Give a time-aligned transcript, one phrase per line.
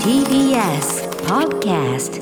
[0.00, 2.16] TBS Podcast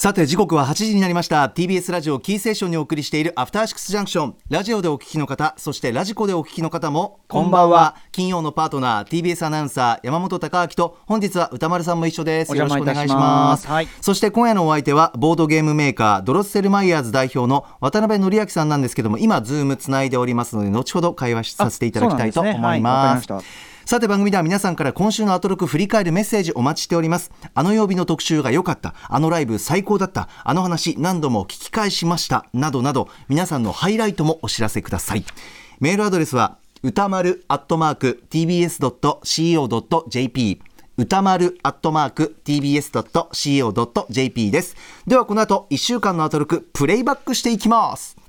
[0.00, 1.44] さて時刻は8時になりました。
[1.54, 7.96] TBS ラジオキーステーションにお送りしているアフターシックスジャンクションラジオでお聞きの方そしてラジコでお聞きの方もこんばんは。
[8.10, 12.52] 金曜のパートナー TBS アナウンサー山本匡晃と本日は宇多丸さんも一緒です。
[12.52, 13.64] およろしくお願いしまます。
[13.64, 13.88] すはい。
[14.00, 22.72] そして今夜のお相手はボードゲームメーカードロッセルマイヤーズ代表の渡辺範明さんなんですけども今ズームつないでおりますので後ほど会話しさせていただきたいと思いあそうなんですね。
[22.72, 27.32] はいまわかりますしたさて番組では皆さんから今週のアトロク振り返るメッセージお待ちしております。
[27.54, 28.94] あの曜日の特集が良かった。
[29.08, 30.28] あのライブ最高だった。
[30.44, 32.46] あの話何度も聞き返しました。
[32.52, 35.24] などなど皆さんのハイライトもお知らせください。
[35.80, 38.92] メールアドレスは歌丸アットマーク tbs.co.jp
[40.96, 43.72] 歌丸アットマーク tbs.co.jp
[44.52, 44.76] です。
[45.08, 48.19] ではこの後1週間のアトロクプレイバックしていきます。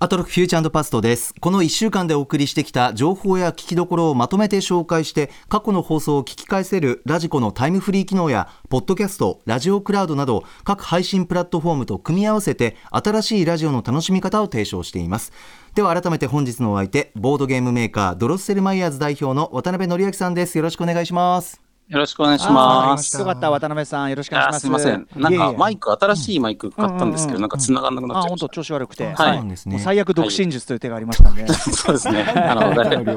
[0.00, 1.34] アトロックフューチャーパストです。
[1.40, 15.32] この1週間でお送りしてきた情報や聞きどころをまとめて紹介して、過去の放送を聞き返せるラジコのタイムフリー機能や、ポッドキャスト、ラジオクラウドなど、各配信プラットフォームと組み合わせて、新しいラジオの楽しみ方を提唱しています。
[15.74, 20.58] では改めて本日のお相手、ボードゲームメーカー、ドロッセルマイヤーズ代表の渡辺則明さんです。
[20.58, 21.63] よろしくお願いします。
[21.88, 23.18] よろしくお願いします。
[23.18, 24.56] よかった渡辺さんよろしくお願いします。
[24.56, 25.06] あすみません。
[25.16, 31.44] なんかマイク、新しいマイク買ったんですけど、うんなんか繋がんなくなっあ本当ちゃいまし調子悪くて、はい最悪独身術という手がありましたんで。
[31.44, 31.52] た。
[31.52, 32.22] そうですね。
[32.22, 33.16] あの、だいぶ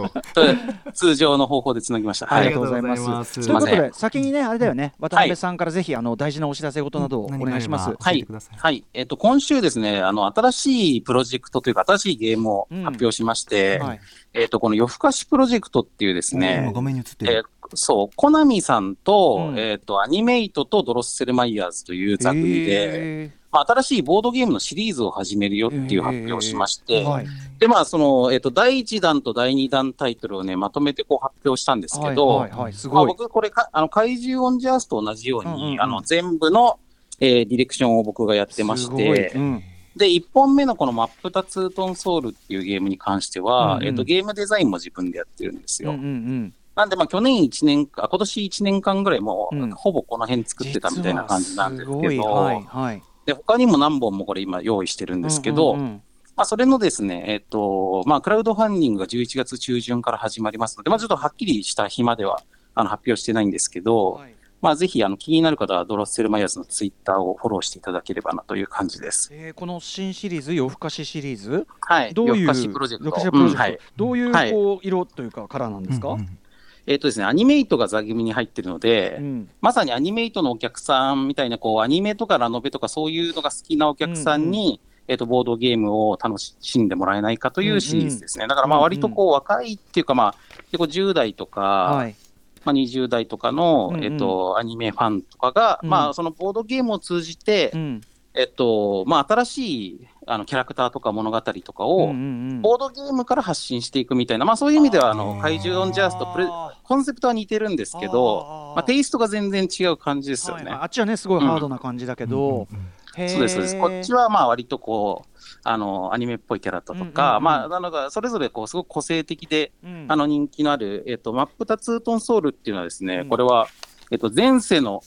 [0.94, 2.28] 通常の方法で繋ぎました。
[2.30, 2.50] あはい。
[2.50, 3.36] りがとうございます。
[3.36, 7.90] ということすいまで、先にね、あれだよね、渡辺さんからぜひ、あの、大事なお知らせ事などをお願いします。
[8.00, 8.28] はい。
[8.58, 8.84] はい。
[8.94, 14.00] えっと、今週ですね、あの、新しいプロジェクトというか、新しいゲームを発表しまして、はい。
[14.34, 17.46] えっと、この夜更かしプロジェクトっていうです今ね、画面に映ってる。
[17.70, 27.28] えーそう、コナミさんと、うんえっと、アニメイトとドロッセルマイヤーズという座組で、へまあ、新しいボードゲームのシリーズを始めるよっていう発表をしまして、ーはい。
[27.60, 33.08] で、まあ、その、えっ、と、第1弾と第2弾タイトルをね、まとめてこう発表したんですけど、はいはいはい、すまあ、ごい。
[33.08, 36.80] 僕、これか、あの、怪獣オンジャースと同じように、うんうんうんあの、全部の、
[37.20, 39.64] えーディレクションを僕がやってまして、うん
[39.96, 45.92] で、1本目のこのマップタツートンソウルっていうゲームに関しては、うんうんえっ、と、ゲームデザインも自分でやってるんですよ。
[45.92, 46.54] うんうんうん。
[46.78, 53.04] なんで、まあ、去年1年か、今年1年間ぐらいもう、うんほぼこの辺作ってたみたいな感じなんですけど、実はいはいはい。
[53.26, 56.02] で、他にも何本もこれ今用意してるんですけど、うんうんうん
[56.36, 62.44] まあ、それのですね、えっ、と、まあ、クラウドファンディングが11月中旬から始まりますので、まあ、ちょっとはっきりした日までは、
[62.76, 69.30] あの、発表してないんですけど、はいまあ、ぜひ、あの、気になる方は、ドロッセルマイヤーズのツイッターをフォローしていただければなという感じです。
[69.32, 72.14] えーこの新シリーズ、夜更かしシリーズ、はい。
[72.14, 73.10] どういう夜更かしプロジェクト。
[73.10, 73.80] 夜更かしプロジェクトうんはい。
[73.96, 76.40] どういうはいこう色というかカラーなんですか、うんうん
[76.88, 88.48] えっ、とですね、アニメイトが座組に入ってるので、うんまさにアニメイトのお客さんみたいな、こう、アニメとかラノベとかそういうのが好きなお客さんに、えっ、と、ボードゲームを楽しんでもらえないかというシリーズですね。
[88.48, 90.36] だからまあ割とこう若いっていうかまあ、
[90.72, 92.16] 結構10代とか、はい。
[92.64, 98.02] まあ、20代とかの、うんうんえっと、アニメファンとかが、うんまあ、そのボードゲームを通じて、うん。
[98.38, 102.62] えっと、まあ、新しいあのキャラクターとか物語とかを、うんうんうん。
[102.62, 105.42] ボードゲームから発信していくみたいな、まあ、そういう意味では、ああのー。
[105.42, 110.64] 怪獣オンジャースとプレあコンセプトは似てるんですけど、まあ、テイストが全然違う感じですよね。
[110.66, 110.82] はいはい。
[110.84, 112.68] あっちはね、すごいハードな感じだけど、
[113.16, 113.80] そうです、そうです。
[113.80, 117.44] こっちはまあ割とこう、あの、アニメっぽいキャラクターとか、うんうんうん。
[117.44, 120.06] まあ、なのが、それぞれこう、すごく個性的で、うん。
[120.08, 123.30] あの人気のある、えっと、マップタツートンソウルっていうのはですね、うん。
[123.30, 123.68] これは、
[124.12, 125.02] えっと、前世の、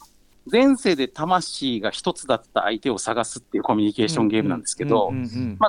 [0.50, 5.12] 前世で魂が一つだった相手を探すっていうコミュニケーションゲームなんですけど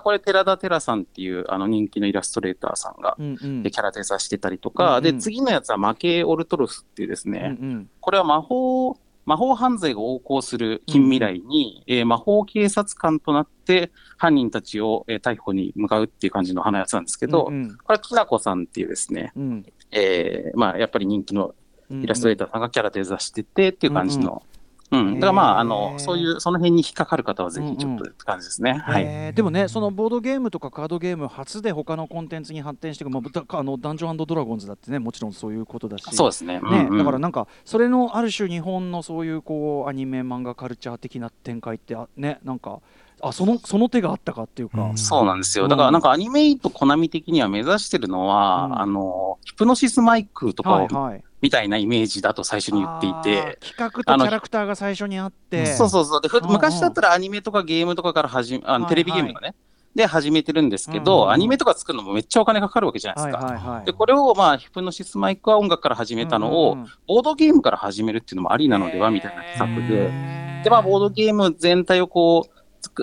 [0.03, 3.64] これ、寺田寺さんっていうあの人気のイラストレーターさんが、うんうん。
[3.64, 5.03] でキャラデザしてたりとうんか、うん。
[5.03, 7.90] で、次のやつはマケイ・オルトロスっていうですうんうね、ん。
[8.00, 17.78] これは魔法、魔法犯罪が横行する近未来に、えー魔法警察官となって犯人たちを、えー逮捕に向かうっていう感じの花やつなんですけど、うんうん。
[17.78, 19.66] これはきなこさんっていうですね、うん。
[19.91, 21.53] えーまあやっぱり人気の
[21.90, 22.03] うん。
[22.03, 24.44] イラストレーターさんがキャラデザしててっていう感じの、
[24.91, 28.74] うん、だからまあ、あの、そういう、その辺に引っかかる方はぜひちょっとって感じですね。
[28.74, 29.03] はい。
[29.03, 29.34] えー。
[29.34, 36.59] でもね、そのボードゲームとかカードゲーム初で他のコンテンツに発展していく、まあ、だあのダンジョンドラゴンズだってね、もちろんそういうことだし、そうですね。
[36.59, 42.82] ねだからなんかそれのある種日本のそういうこうアニメ漫画カルチャー的な展開ってあねなんか
[43.22, 44.97] あそのその手があったかっていうか、うん。
[44.97, 45.66] そうなんですよ。
[45.66, 48.79] うんだからなんかアニメイトコナミ的には目指してるのは、うん。
[48.82, 55.66] あの、ヒプノシスマイクとかを、はいはい、みたいなイメージだと最初に言っていて、企画とキャラクターが最初にあって。
[55.66, 56.22] そうそうそう。
[56.22, 56.52] で、ふうんうん。
[56.52, 59.55] 昔だったらアニメとかゲームとかから始め、あのはいテレビゲームとかね、
[59.96, 63.53] で始めてるんですけど、うんうんアニメとか作るのもめっちゃお金かかるわけじゃないはいですか。
[63.53, 66.91] はいはいで、これをまあ、ヒプノシスマイクは音楽から始めたのを、うんうんうん。
[67.08, 72.51] ボードゲームから始めるっていうのもありなのではみたいな企画で、で、まあ、ボードゲーム全体をこう、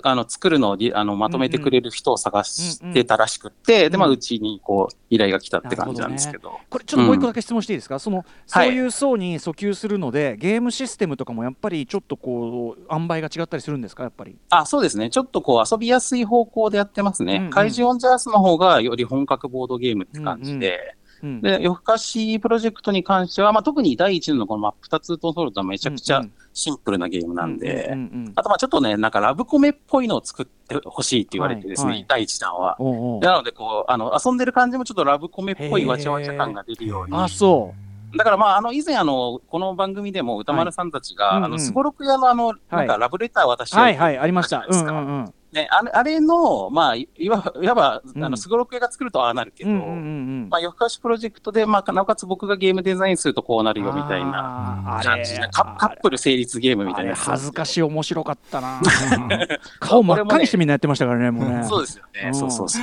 [0.02, 4.14] あの作るのをりあのまとめてくれる人を探してたらしくって、で、まあ、うん。
[4.14, 6.58] うちにこう依頼が来たって感じなんですけど。
[6.68, 8.70] これちょっともう一個だけ質問していいですか、そのそはい。
[8.70, 14.02] ういう層に訴求するので、ゲームシステムとかもやっぱりちょっとこう塩梅が違ったりするんですか？
[14.02, 14.36] やっぱり。
[14.50, 15.10] あ、そうですね。
[15.10, 17.36] ちょっとこう遊びやすい方向でやってますね。
[17.36, 17.50] うんうん。
[17.50, 31.98] 怪獣オンジャースの方がより本格ボードゲームって感じで、うんで、夜更かしプロジェクトに関しては、まあ、特に第一のこのマップタツートンソールとはめちゃくちゃうんシンプルなゲームなんで、うんうんうんあとまあちょっとね、なんかラブコメっぽいのを作ってほしいって言われてですね、はい。
[31.98, 32.76] はい第一弾は。
[32.80, 33.20] おうおう。
[33.20, 37.16] なので、こう、あの、遊んでる感じもちょっとラブコメっぽいわちゃわちゃ感が出るように。
[37.16, 37.72] あそ
[38.16, 41.44] だからまあ、あの、以前あの、この番組でも歌丸さんたちが、はいうんうん。
[41.46, 44.66] あの、すごろく屋のあの、なんかラブレター渡しうてるはいはいありました。
[44.68, 48.22] うんうんうんね、あれあれの、まあ、いいわいわば、うん。
[48.22, 58.82] あの、すごろく屋が作るとああなるけど、まあ、夜更かしプロジェクトで、まあ、なおかつ僕がゲームデザインするとこうなるよみたいな感じで、カカップル成立ゲームみたいな恥ずかしい面白かったな。
[59.80, 61.64] 顔真っ赤にしてみんなやってましたからねもうね。
[61.64, 62.22] そうですよね。
[62.26, 62.34] うん。
[62.34, 62.82] そうそうそ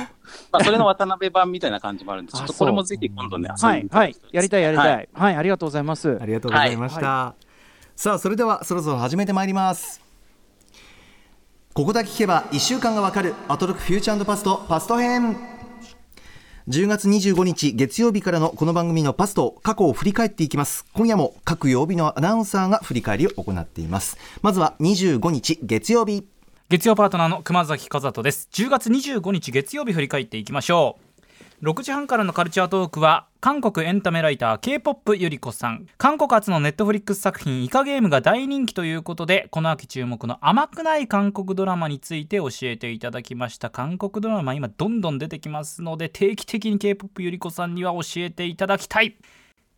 [0.50, 4.16] まあ、それの渡辺版みたいな感じもあるんで、ちょっとこれもぜひ今度ね、はいはい。
[4.32, 5.04] やりたいやりたはい。
[5.04, 6.18] いはいありがとうございます。
[6.20, 7.34] ありがとうございました、
[7.94, 10.05] さあそれではそろそろ始めてまいります
[11.76, 15.36] ここだけ聞けば1週間がわかるアトロクフューチャーパストパスト編。
[16.68, 20.86] 10月25日月曜日からのこの番組のパスト過去を振り返っていきます。
[20.94, 24.16] 今夜も各曜日のアナウンサーが振り返りを行っています。
[24.40, 26.26] まずは25日月曜日。
[26.70, 28.48] 月曜パートナーの熊崎和人です。
[28.52, 31.05] 10月25日月曜日振り返っていきましょう。
[31.62, 35.86] 6時半からのカルチャートークは韓国エンタメライター K-POP ゆりこさん。
[35.96, 43.70] 韓国初のネットフリックス作品イカゲームが大人気ということでこの秋注目の甘くない韓国ドラマについて教えていただきました。
[43.70, 49.16] 韓国ドラマ今どんどん出てきますので定期的に K-POP ゆりこさんには教えていただきたい。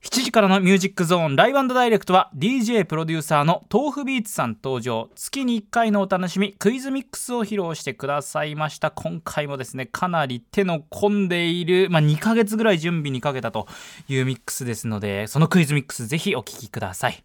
[0.02, 5.10] 7時からのミュージックゾーンライブダイレクトは DJ プロデューサーの豆腐ビーツさん登場。
[5.16, 8.92] 月に1回のお楽しみクイズミックスを披露してくださいました。
[8.92, 13.66] 今回もですねかなり手の込んでいる、まあ、2ヶ月ぐらい準備にかけたと
[14.08, 17.24] いうミックスですのでそのクイズミックスぜひお聞きください。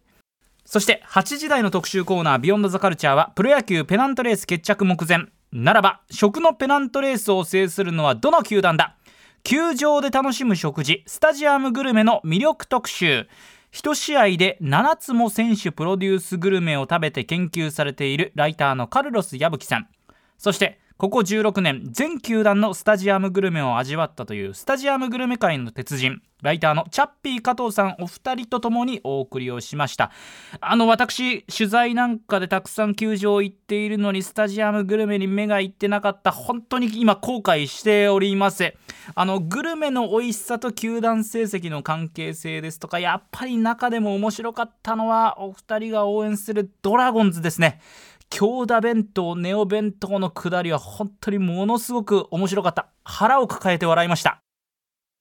[0.64, 5.26] そして8時台の特集コーナー「ビヨンドザカルチャーはプロ野球ペナントレース決着目前。
[5.52, 8.96] ならば食のペナントレースを制するのはどの球団だ
[9.46, 13.28] 球場で楽しむ食事スタジアムグルメの魅力特集。
[13.72, 19.88] 1試合で7つも選手プロデュースグルメを食べて研究されているライターのカルロス矢吹さん。
[20.38, 30.12] そしてここ16年全球団のスタジアムグルメを味わったというスタジアムグルメ界の鉄人ライターのチャッピー加藤さんお二人とともにお送りをしました。
[30.60, 38.74] あの私取材なんかでたくさん球場行っているのにスタジアムグルメに目がいってなかった本当に今後悔しております。
[39.14, 47.80] あのグルメの美味しさと球団成績の関係性ですとかやっぱり中でも面白かったのはお二人が応援するドラゴンズですね。
[48.34, 52.88] 京田弁当ネオ弁当のくだりは本当にものすごく面白かった。
[53.04, 54.40] 腹を抱えて笑いました。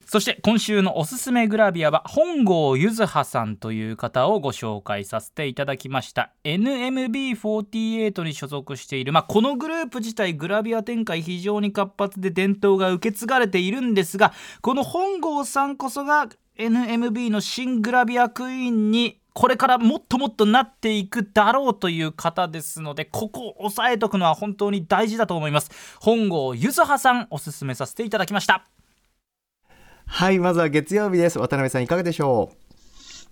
[0.07, 6.33] そして今週のおすすめグラビアは本郷ゆずはさんという方をご紹介させていただきました。
[6.44, 25.71] NMB48 に所属している、まあ、このグループ自体グラビア展開非常に活発で伝統が受け継がれているんですがこの本郷さんこそが NMB の新グラビアクイーンにこれからもっともっとなっていくだろうという方ですのでここを押さえとくのは本当に大事だと思います。
[26.00, 28.65] 本郷ゆずはさんおすすめさせていただきました。
[30.06, 31.39] はいまずは月曜日です。
[31.39, 32.57] 渡辺さんいかがでしょう？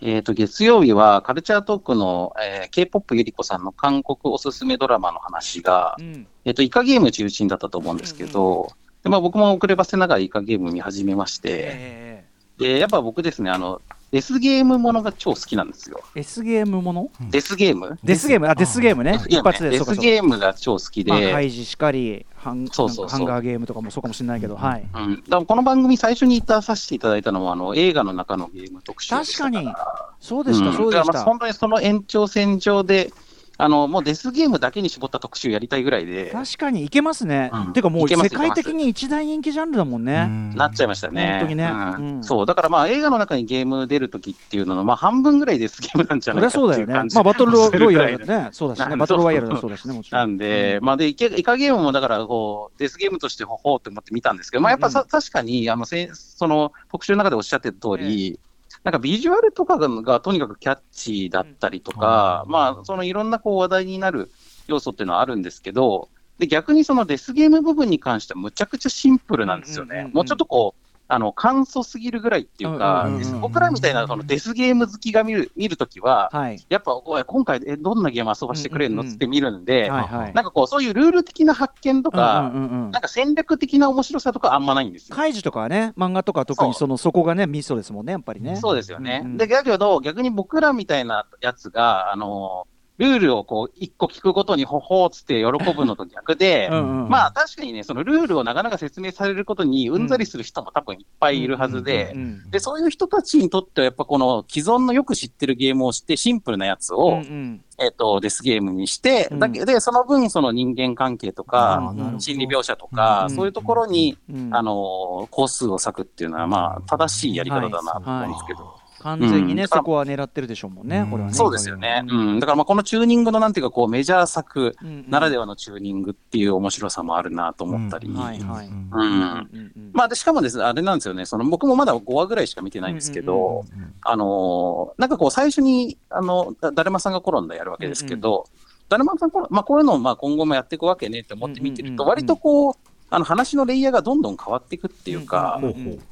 [0.03, 6.27] えっ、と、月曜日はカルチャートークの、えー、K-POP ゆりこさんの韓国おすすめドラマの話が、うん。
[6.43, 8.71] えっ、と、イカゲーム中心だったと思うんですけど、
[9.03, 12.20] でまあ、僕も遅ればせながらイカゲーム見始めまして、え
[12.61, 16.01] で、やっぱ僕ですね、あの、デスゲームものが超好きなんですよ。
[16.15, 17.09] ー S ゲームもの？
[17.29, 17.97] デスゲーム？
[18.03, 18.49] デスゲーム？
[18.49, 19.11] あデスゲームね。
[19.29, 23.19] いや一発でデスゲームが超好きまあ、で、カイジしかりハンそうそうそう。
[23.19, 24.85] ハンガーゲームとかもそうかもしれないけど、はい。
[24.93, 29.73] うん、この番組最初に出させていただいたのは、あの、映画の中のゲーム特集でした確かに。
[30.19, 30.75] そうでした、ん。
[30.75, 31.23] そうでした。
[31.23, 33.13] 本当にその延長線上で、
[33.61, 37.73] あの、もうデスゲームだけに絞った特集やりたいぐらいで、確かにいけますね、うん。
[37.73, 41.33] てかもう世界的に一大人気ジャンルだもんね、なっちゃいましたね。
[41.33, 41.69] 本当にね。
[41.71, 42.15] うん。
[42.17, 42.23] うん。
[42.23, 46.91] そう、だからまあ映画の中にゲーム出るときっていうのの、まあ半分ぐらいデスゲームなんじゃそないかってりゃそうだよね。
[46.91, 47.15] いう感じ。
[47.15, 48.49] まあバトルロイヤルだね。
[48.51, 48.95] そうだしね。
[48.95, 50.21] バトルロワイヤルだそうだしねもちろん。
[50.21, 55.07] なんで、まあで、イカゲームもだから、こう、デスゲームとしてほほうって思って見たんですけど、まあやっぱさ、うん。
[55.07, 58.39] 確かに、あの、せその、特集の中でおっしゃってた通り、
[58.83, 64.31] なんかビジュアルとかががとにかくキャッチーだったりとか、うんまあ、そのいろんなこう話題になる
[64.67, 66.09] 要素っていうのはあるんですけど、
[66.39, 69.85] で、逆にそのデスゲーム部分に関してはむちゃくちゃシンプルなんですよ。
[69.85, 70.80] ねもうちょっとこう、
[71.11, 73.41] あの簡素すぎるぐらいっていうか、うんうんうんうん。
[73.41, 76.65] 僕らみたいなそのデスゲーム好きが見る見るときは、はい。
[76.69, 79.01] やっぱおい今回えどんなゲーム遊ばしてくれるの？
[79.01, 79.15] うんうんうん。
[79.15, 82.91] って見るんで、はいはいなんかこう、そういうルール的な発見とか、うんうんうんうん。
[82.91, 85.15] なんか戦略的な面白さとかあんまないんですよ。
[85.15, 88.55] カイジとかはね漫画とか特にそのそこがねミソですもんねやっぱりね。
[88.55, 89.21] そうですよね。
[89.23, 89.37] うんうん。
[89.37, 92.67] で、だけど、逆に僕らみたいなやつが、あの、
[93.01, 107.63] ルールをこう、一個聞くごとにほほーっつって喜ぶのと逆で、 うんうんまあ確かにね、そのルールをなかなか説明されることにうんざりする人も多分いっぱいいるはずでう、んで、そういう人たちにとってはやっぱこの既存のよく知ってるゲームをしてシンプルなやつうんを、うん。
[107.79, 109.39] えっ、と、デスゲームにして、うん。
[109.39, 118.80] だけで、その分その人間関係とあか、心理描写とか、うんそういうところに、うんあの、工数を割くっていうのは、まあ、正しいやり方だなと思うんですけど。
[119.01, 121.33] 完全にね、うんそこは狙ってるでしょうもんね、うんこれはね。
[121.33, 122.03] そうですよね。
[122.07, 122.39] うんうん。
[122.39, 128.07] だからまあこのチューニングのなんていうかこうメジャー作うんならではのチューニングっていう面白さもあるなと思ったり。
[128.07, 128.81] うんはいはいうんうん。
[128.91, 133.65] うんうんまあで、しかもですね、あれなんですよね、その僕もまだ5話ぐらいしか見てないんですけど、
[134.03, 138.45] あのーなんかこう最初に、あの、だだるまさんが転んだやるわけですけど、
[138.89, 142.73] だるまさん転んまあこういうのをまあ今後もやっていくわけねって思って見てると、うんうんうん割とこう、
[143.13, 145.59] あの話のレイヤーがどんどん変わっていくっていうか、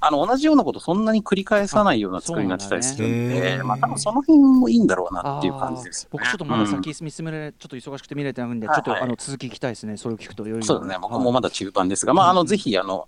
[0.01, 6.09] あの同じようなことそんなに繰り返さないような作りになってたりするんで、んだねまあ多分その辺もいいんだろうなっていう感じですよね。
[6.11, 10.65] 僕ちょっとまだうん先見進められ、ちょっと忙しくて見れてないんで、ちょっとあの続き聞きたいですね、それを聞くとより。
[10.65, 13.07] そうですね、僕もまだ中盤ですが、まあ、あの、ぜひ、あの、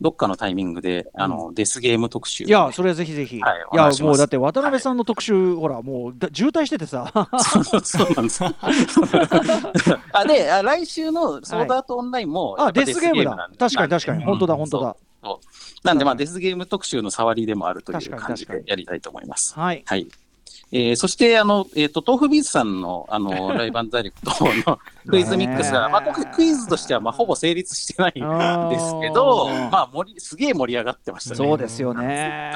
[0.00, 2.44] どっかのタイミングで、あの、デスゲーム特集。
[2.44, 3.36] いや、それはぜひぜひ。
[3.38, 7.10] いはいおやもうだって渡辺さんの特集、ほら、もうだ渋滞しててさ。
[7.38, 8.42] そうそうなんです。
[10.12, 14.24] あであ、来週のソードアートオンラインも、やあ、デスゲームだ確かに確かに。
[14.24, 14.96] 本当だ、本当だ。
[15.84, 19.54] なんで、まあ、デスゲーム特集の触りでもあるという感じでやりたいと思います。
[19.54, 19.82] はい。
[19.86, 20.06] はい。
[20.72, 24.30] えーそして、あの、えっ、と、豆腐ビーズさんの、あの、 ライブダイレクト
[24.70, 31.36] のクイズミックスが、まあ、僕、クイズとしては、まあ、ほぼ成立してないんですけど、まあ、盛り、すげえ盛り上がってましたね。
[31.36, 32.54] そうですよね。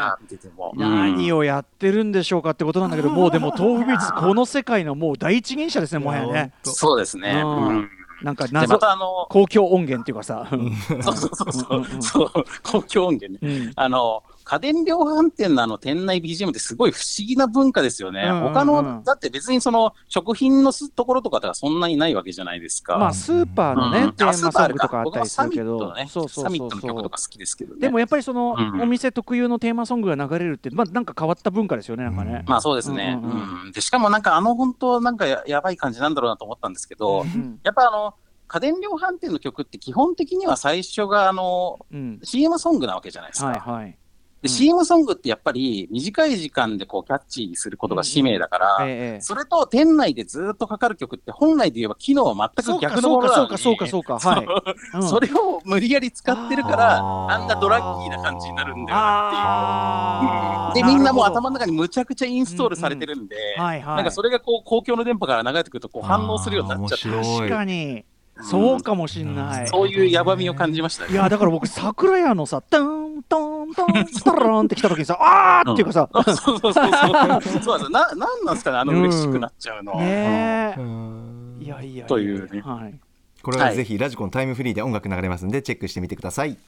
[0.76, 6.52] 何をやってるんでしょうかってことなんだけど、もうでも豆腐ビーツこの世界のもう第一人者ですね、もはやね。
[6.62, 7.42] そうですね。
[7.44, 7.90] うん。
[8.22, 10.48] なんか謎またあの、公共音源っていうかさ。
[10.50, 12.44] そうそうそうそう。
[12.62, 13.64] 公共音源ね。
[13.64, 13.72] うん。
[13.74, 18.24] あの、家電量販店のあの店内 BGM ってすごい不思議な文化ですよね。
[18.24, 22.98] うんうんうん他の、だって別にその食品のすところとかではそんなにないわけじゃないですか。
[22.98, 27.80] まあスーパーのね、うんテーマソングとかあったりするけどサミットのね、そうそうサミッそうそうトの曲とか好きですけどね。
[27.80, 32.44] でもやっぱりそのうんお店特有のテーマソングが流れるって、まあなんか変わった文化ですよね、なんかね。
[32.46, 33.18] まあそうですね。
[33.22, 38.14] うんうんうんでしかもなんかあの本当なんかややばい感じなんだろうなと思ったんですけど、うんやっぱあの、
[38.46, 42.20] 家電量販店の曲って基本的には最初があの、うん。
[42.22, 43.48] CM ソングなわけじゃないですか。
[43.48, 43.98] はいはい。
[44.44, 49.20] で、うん CM ソングってやっぱり短い時間でこうキャッチーにすることが使命だから、ええ。
[49.22, 54.98] それと店内でずっとかかる曲って本来で言えば機能は全く逆のものなのにそうかそうかそうかそうかはい。
[54.98, 60.86] うんそれを無理やり使ってるから、あんなドラッキーな感じになるんだよなっていう。
[60.86, 63.96] で、みんなもう頭の中にむちゃくちゃインストールされてるんで、はいはい。
[63.96, 68.04] なんかそれがこう公共の電波から流れてくるとこう反応するようになっちゃって確かに、
[68.42, 69.68] そうかもしんない。
[69.68, 71.12] そういうやばみを感じましたね。
[71.12, 76.90] いやだから僕桜屋のさ「トントントンスタラン」って来た時にさ「あー!」っていうかさ、そうそうそうそう。
[76.90, 77.90] そうなんですよ。
[77.90, 79.94] な、なんなんですかね、あの嬉しくなっちゃうの。
[79.94, 82.98] ねえ、うんいやいやいやというねはい、
[83.42, 86.58] これはぜひラジコンタイムフリーで音楽流れますんでチェックしてみてください。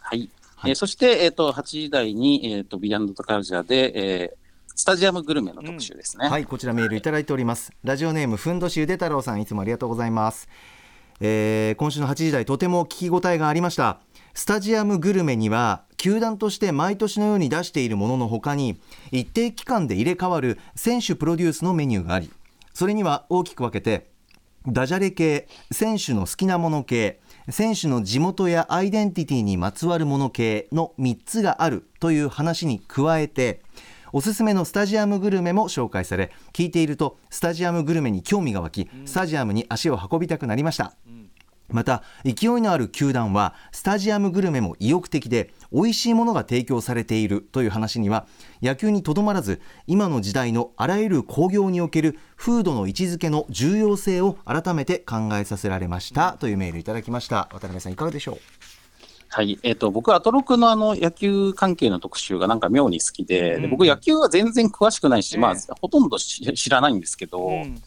[0.00, 0.30] はい。
[0.56, 4.48] はいえーそして、えっ、と、8時台に、えっ、と、ビアンドとカルチャーで、えー
[4.80, 6.28] スタジアムグルメの特集ですね。
[6.28, 7.72] はい、こちらメールいただいております。
[7.82, 10.48] ラジオネームふんどしゆで太郎さん、いつもありがとうございます。
[11.20, 13.98] えー今週の8時台、とても聞き応えがありました。
[14.38, 18.80] スタジアムグルメには、球団として毎年のように出しているもののほかに、
[19.10, 22.30] 一定期間で入れ替わる選手プロデュースのメニューがあり、
[22.72, 24.12] それには大きく分けて、
[24.64, 27.18] ダジャレ系、選手の好きなもの系、
[27.50, 33.60] 選手の地元やアイデンティティにまつわるもの系の3つがあるという話に加えて、
[34.12, 40.94] おすすめのスタジアムグルメも紹介され、聞いているとスタジアムグルメに興味が湧き、スタジアムに足を運びたくなりました。
[41.70, 48.26] また勢いのある球団はスタジアムグルメも意欲的で美味しいものが提供されているという話には
[48.62, 57.48] 野球にとどまらず今の時代のあらゆる興行におけるフードの位置づけの重要性を改めて考えさせられましたというメールいただきました。
[57.52, 58.38] 渡辺さんいかがでしょう？
[59.30, 59.58] はい。
[59.62, 63.62] えっ、と、僕、アトロクのあの、野球関係の特集がなんか妙に好きで、うん。
[63.62, 65.40] で僕、野球は全然詳しくないし、ええ。
[65.40, 67.82] まあ、ほとんどし知らないんですけど、うん。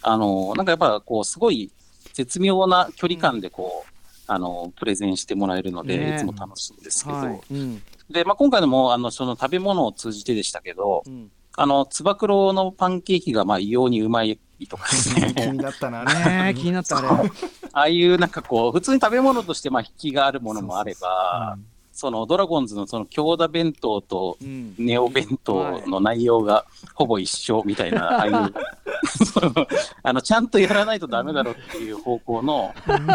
[0.00, 1.70] あの、なんかやっぱ、こう、すごい
[2.16, 3.90] 絶妙な距離感で、こう、
[4.26, 7.40] あの、プレゼンしてもらえるので、ねいつも楽しいんですけど、はい。
[7.50, 7.82] うん。
[8.08, 11.30] で、まあ、今回のも、あの、その食べ物を通じてでしたけど、うん。
[11.58, 15.32] あの、つば九郎のパンケーキが、まあ、異様にうまいとかですね。
[15.36, 16.04] 気になったな。
[16.04, 17.30] ねえ 気になったあれ。
[17.72, 21.75] ああいうなんかこう、普通に食べ物としてまあ引きがあるものもあれば、そ
[22.10, 24.74] のドラゴンズのその京田弁当とうん。
[24.78, 28.32] ネオ弁当の内容がほぼ一緒みたいな、ああいう
[30.02, 33.06] あのちゃんとやらないとダメだろっていう方向の、うん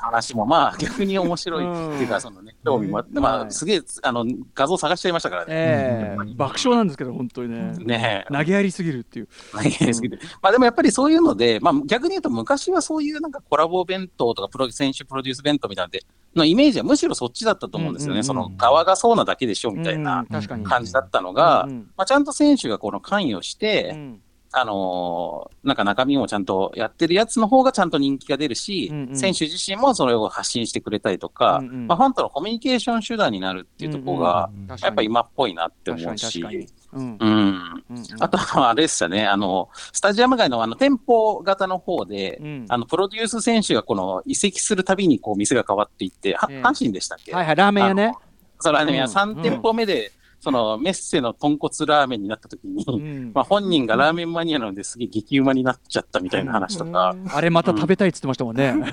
[0.00, 3.50] 話もまあ逆に面白いっていうか、そのね、興味もあって、まあ、はい。
[3.52, 4.24] すげえあの
[4.54, 5.46] 画像探しちゃいましたからね。
[5.50, 6.34] ええ。
[6.34, 7.72] 爆笑なんですけど本当にね。
[7.78, 8.32] ねえ。
[8.32, 9.28] 投げやりすぎるっていう。
[9.52, 10.18] 投げすぎて。
[10.42, 16.04] まあでもやっぱりそういうので、まあ逆に言うと昔はそういうなんかコラボ弁当とかプロ選手プロデュース弁当みたいなので
[16.36, 18.12] のイメージはむしろそっちだったと思うんですよね。
[18.12, 20.24] うんうんうんその側がそうなだけでしょみたいうんな
[20.64, 24.20] 感じだったのが、うんうんまあちゃんと選手がこの関与して、うん。
[24.56, 29.16] あのーなんか中身もちゃんとやってるやつの方がちゃんと人気が出るし、うんうん。
[29.16, 31.86] 選手自身もそれを発信してくれたりとか、うんうん。
[31.88, 34.50] まあ、ファンとのコミュニケーション手段になるっていうところが、
[34.80, 36.44] やっぱ今っぽいなって思うし、
[36.94, 37.16] うん。
[37.20, 37.74] うん。
[37.90, 42.66] うんあとはあれでしたね、あの、スタジアム街のあの店舗型の方で、うん。
[42.68, 46.62] あの、プロデュース選手がこの移籍するたびにこう店が変わっていって、はええ。
[46.62, 48.14] 阪神でしたっけ、はいはいラーメン屋ね。
[48.60, 49.04] それはね、うん。
[49.04, 50.12] 3店舗目で、
[50.44, 53.32] そのメッセの豚骨ラーメンになった時に、うん。
[53.34, 58.74] まあ本人がラーメンマニアなのですげえ激うまになっちゃったみたいな話とか、あれまた食べたいっつってましたもんね。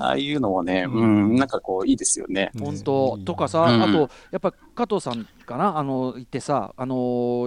[0.00, 2.50] ああいうのもね、うん、なんかこういいですよね。
[2.60, 3.16] 本当。
[3.24, 3.82] とかさ、うん。
[3.82, 5.78] あとやっぱ加藤さんかな？
[5.78, 6.94] あの言ってさあの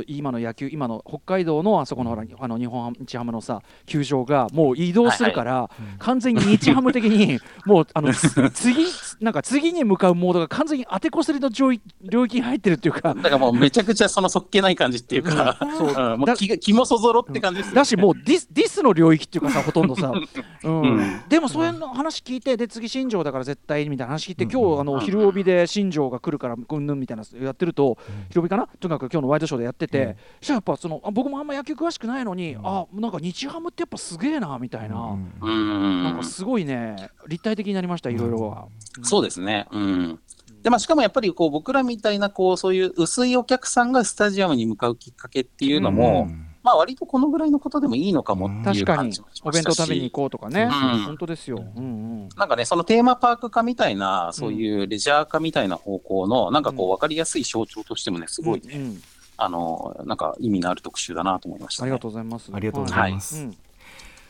[0.01, 8.85] ー今の野球今の北海道のあそこのほらあの日本日ハムのさ球場がもう移動するから、完全に日ハム的にもうあのつ次
[9.19, 13.13] なんか次に向かうモードが完全に当てこすりの領域領域に入ってるっていうか。
[13.13, 15.87] だからもうめちゃくちゃそのそっけない感じっていうか、そう。
[15.89, 16.19] うん。
[16.19, 17.73] もうだ気もそぞろって感じです。
[17.73, 20.11] だしもうディスディスの領域っていうかさほとんどさ、
[20.63, 20.81] うん。
[20.81, 21.21] うん。
[21.27, 27.97] でもそういうの話聞いてで次新庄だから絶対みたいな話聞いて、今日あの昼帯で新庄が来るからうんぬんみたいなのやってると、
[28.29, 28.67] 昼帯かな？
[28.79, 36.03] とにかく今日のワイドショーでやってて、そしたらやっぱそのあ僕もあんま野球詳しくないのに、あなんか日ハムってやっぱすげえなみたいな、うん。
[36.03, 36.95] なんかすごいね
[37.27, 38.67] 立体的になりましたいろいろは。
[39.03, 39.67] そうですね。
[39.71, 40.19] うん。
[40.67, 46.27] で、まあ、しかもやっぱりこう僕らみたいなこうそういう薄いお客さんがスタジアムに向かうきっかけっていうのも、
[46.61, 49.55] まあ割とこのぐらいのことでもいいのかもっていう確かに感じもしおまし。
[49.55, 50.69] たし弁当食べに行こうとかね、うん。
[51.05, 51.63] 本当ですよ。
[51.77, 51.87] うんう
[52.25, 52.29] ん。
[52.35, 59.01] なんかね、そのテーマパーク化みたいな、そういうレジャー化みたいな方向の、なんかこう分かりやすい象徴としてもね、すごいね、うんうん。
[59.37, 61.85] あの、なんか意味のある特集だなと思いました、ね。
[61.85, 62.51] ありがとうございます。
[62.53, 63.37] ありがとうございます。
[63.37, 63.57] うん。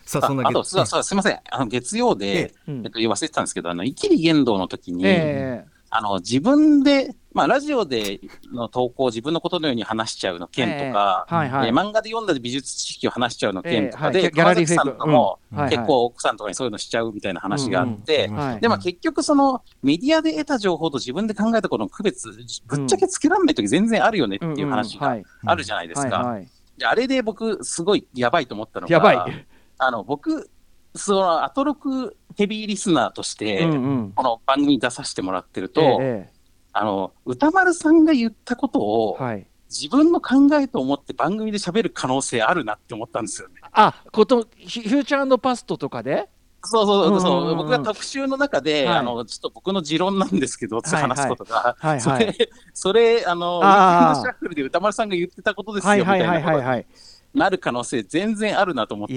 [0.05, 1.39] さあ、そんなああと、そうそうすみません。
[1.49, 2.85] あの、月曜で、うん。
[2.85, 8.19] えっと、忘れてたんですけど、あの、イキリ言動の時に、えあの、自分で、まあ、ラジオで
[8.51, 11.67] の投稿を自分のことのように話しちゃうの件とか、えはいはい。
[11.67, 14.31] えー漫画で読んだ美術知識を話しちゃうの件とかで、
[14.65, 15.69] さんとかも、うん。
[15.69, 22.31] 結構奥さんとかにそういうのしちゃうみたいな話があって、うんはいで、まあ結局そのメディアで得た情報と自分で考えたことの区別、
[22.65, 26.39] ぶっちゃけつけらんない時全然あるよねっていう話があるじゃないですか。
[26.83, 29.45] あれで僕、すごいやばいと思ったのが、やばい。
[29.79, 30.49] あの、僕、
[30.97, 33.75] そのアトロクヘビーリスナーとして、うんう
[34.07, 36.29] んこの番組に出させてもらってると、え
[36.73, 39.47] あの、歌丸さんが言ったことえを、はい。
[39.69, 43.55] 自分の考えと思って番組で喋る可能性あるなって思ったんですよね。
[43.73, 46.29] あ、ことフューチャーパストとかで？
[46.63, 52.35] そうそうそう、うんうんうん僕が特集の中で、はいあの、ちょっと僕の持論なんですけど、ってはいはい話すことが、はいそれ、はい。
[52.73, 56.85] それ、あの、ウィあーークエンドシャッフルで歌丸さんが言ってたことですよ、はいみたはいいはいなことにはいはい。
[57.37, 59.13] なる可能性全然あるなと思って、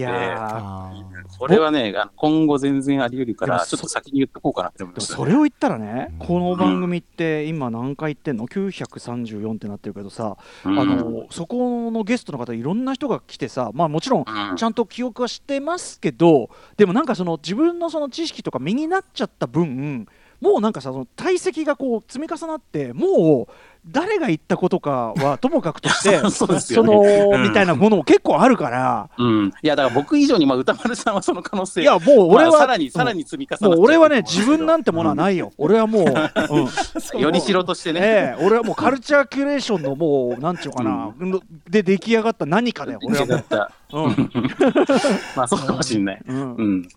[1.39, 10.79] これはね、今後全然あり得るから、ちょっと先に言っとこうかなって思いました、でもそれを言ったらね、この番組って今何回言ってんの ?934 ってなってるけどさ、うん。
[10.79, 14.25] あのそこのゲストの方いろんな人が来てさ、まあもちろん。
[14.57, 20.07] ちゃんと記憶はしてますけど、でもなんかその自分のその知識とか身になっちゃった分、
[20.41, 23.53] もうなんかさその体積がこう積み重なってもう
[23.87, 27.43] 誰が言ったことかはともかくとして そうですよそねの、うん。
[27.45, 29.09] みたいなものも結構あるから。
[29.17, 36.09] うん、いや、だから僕以上に、まあ、歌丸さんはその可能性、いやもう俺は、まあさらに、さらに積み重なっちゃもう俺はね自分なんてものはないよ、俺はもう、うん、
[37.21, 43.73] よりしろとしてね、ええ俺はもうカルチャーキュレーションのもうなんていうのかな、で出来上がった何かだよ俺はもう、だった。
[43.93, 44.31] うん。
[45.37, 46.23] まあ、そうかもしれない。
[46.27, 46.89] うん。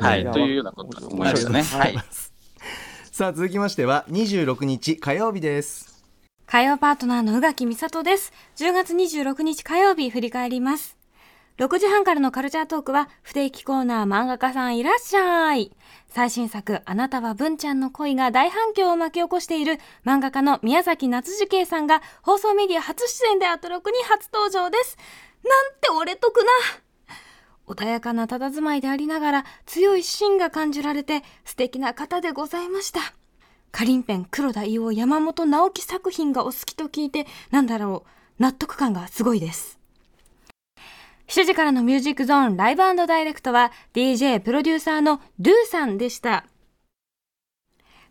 [0.00, 0.24] はい。
[0.30, 1.62] というようなことが思いましたね。
[1.62, 1.96] はい。
[3.14, 6.02] さあ、続きましては、26日火曜日です。
[6.46, 8.32] 火曜パートナーの宇垣美里です。
[8.56, 10.98] 10月26日火曜日振り返ります。
[11.58, 15.70] 6時半からのカルチャートークは不定期コーナー漫画家さんいらっしゃい。
[16.08, 24.98] 最新作あなたは文ちゃんの恋が大反響を巻き起こしている漫画家の宮崎夏樹圭さんが放送メディア初出演でアトロクに初登場です。
[25.44, 26.44] なんて俺得な。
[27.66, 33.00] 穏やかな佇まいでありながら強い芯が感じられて素敵な方でございました。
[33.72, 38.04] カリンペン黒田伊代山本直樹作品がお好きと聞いてなんだろ
[38.38, 39.78] う納得感がすごいです。
[41.28, 46.44] 7時からのミュージックゾーンライブダイレクトは DJ プロデューサーのドゥさんでした。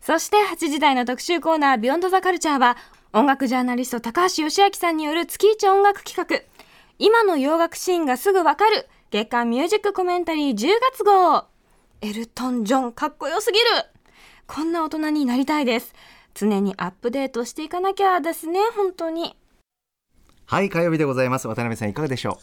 [0.00, 2.76] そして8時台の特集コーナービヨンドザカルチャーは
[3.14, 6.44] 音楽ジャーナリスト高橋義明さんによる月一音楽企画。
[6.98, 11.44] 今の洋楽シーンがすぐわかる月間ミュージックコメンタリー10月号。
[12.00, 13.64] エルトン・ジョンかっこよすぎる。
[14.48, 15.94] こんな大人になりたいです。
[16.34, 19.36] 常にアップデートしていかなきゃですね本当に。
[20.46, 21.46] はい火曜日でございます。
[21.46, 22.40] 渡辺さんいかがでしょ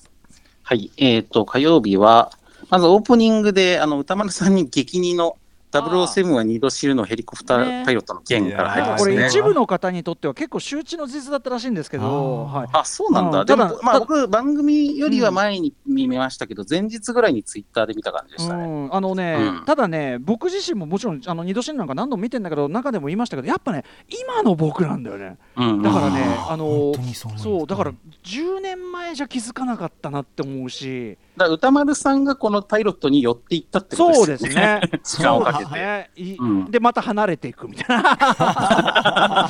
[0.64, 0.94] はい。
[0.96, 2.32] えっ、と、火曜日は、
[2.70, 5.38] まずオープニングで、あの、歌丸さんに激似の
[5.80, 9.16] 007は二度知るのヘリコプターパイロットの件から入りまね。
[9.16, 13.42] れ一部の方にとっては結構周知の事実だったらしいんですけど、はい、あ、そうなんだ。
[13.42, 18.64] うんでもまあ僕、番組よりは前に見ましたけど、前日ぐらいにツイッターで見た感じでしたね。
[18.64, 25.38] うん、あのね、うんただね、僕自身ももちろん、あの二度死ぬなんか何度も見てんだけど、中でも言いましたけど、やっぱね、今の僕なんだよね。
[25.56, 25.82] うん。
[25.82, 26.94] だからね、あーあの
[27.38, 34.82] そう、だから10年前じゃ気づかなかったなって思うし、だ歌丸さんがこのパイロットに寄っていったってことそうでですすね。
[35.04, 35.80] 時間をかけそうて。
[35.80, 35.82] で
[36.16, 39.50] すねいうんで、また離れていくみたいな。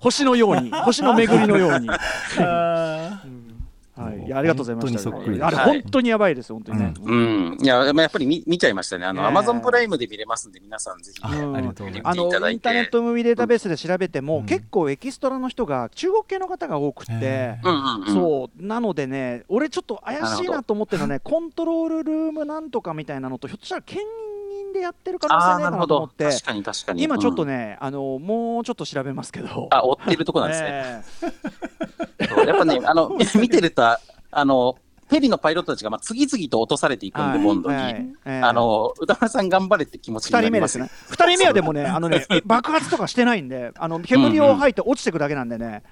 [0.00, 1.88] 星のように、星の巡りのように。
[3.96, 5.10] はい、いやありがとうございました。
[5.10, 6.94] 本当にそっくりあれ、はい本当にやばいです、本当にね。
[7.02, 7.58] うん。
[7.60, 9.06] いや、まあやっぱり見見ちゃいましたね。
[9.06, 11.18] あの、ええアマゾンプライムで見れますんで、皆さんぜひ。
[11.22, 17.58] あうんありがとうございあの見ていただいてインターネットムービーデータベースで調べても、うん結構エキストラの人が中国系の方が多くて。
[18.06, 24.06] そうなのでね俺ちょっと怪しいなと思ってるのはねコントロールルームなんとかみたいなのとひょっとしたら兼任
[24.76, 27.02] でやってる可能性ないかなと思って確かに確かに。
[27.02, 27.56] 今ちょっとね。
[27.56, 29.68] ね、あのもうちょっと調べますけど。
[29.70, 31.04] あ、追ってるとこなんですね。
[32.44, 34.76] えやっぱね、あの、 見てると、あの、
[35.08, 37.76] ヘリのパイロットたちがまあ次々と落とされていくんで、はいボンドに。
[38.24, 40.90] あの、歌丸さん頑張れって気持ちにな二人りまね目ですすね。。
[41.10, 45.84] 二人目はでもね、あのね、 爆発とかしてないんで、あの煙を吐いて落ちてくだけなんでね、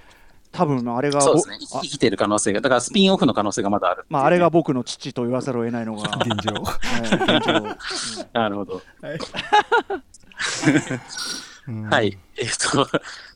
[0.54, 1.56] 多分あれが、そうですね。
[1.74, 6.54] あ生きてる可能性が、だからスピンオフの可能性がまだあるね、まあ、あれが僕の父と言わざるを得ないのが、現状。
[7.02, 8.30] ええ現状。
[8.32, 8.82] なるほど。
[11.66, 11.82] うん。
[11.90, 12.18] はい。
[12.36, 12.86] えっ、と、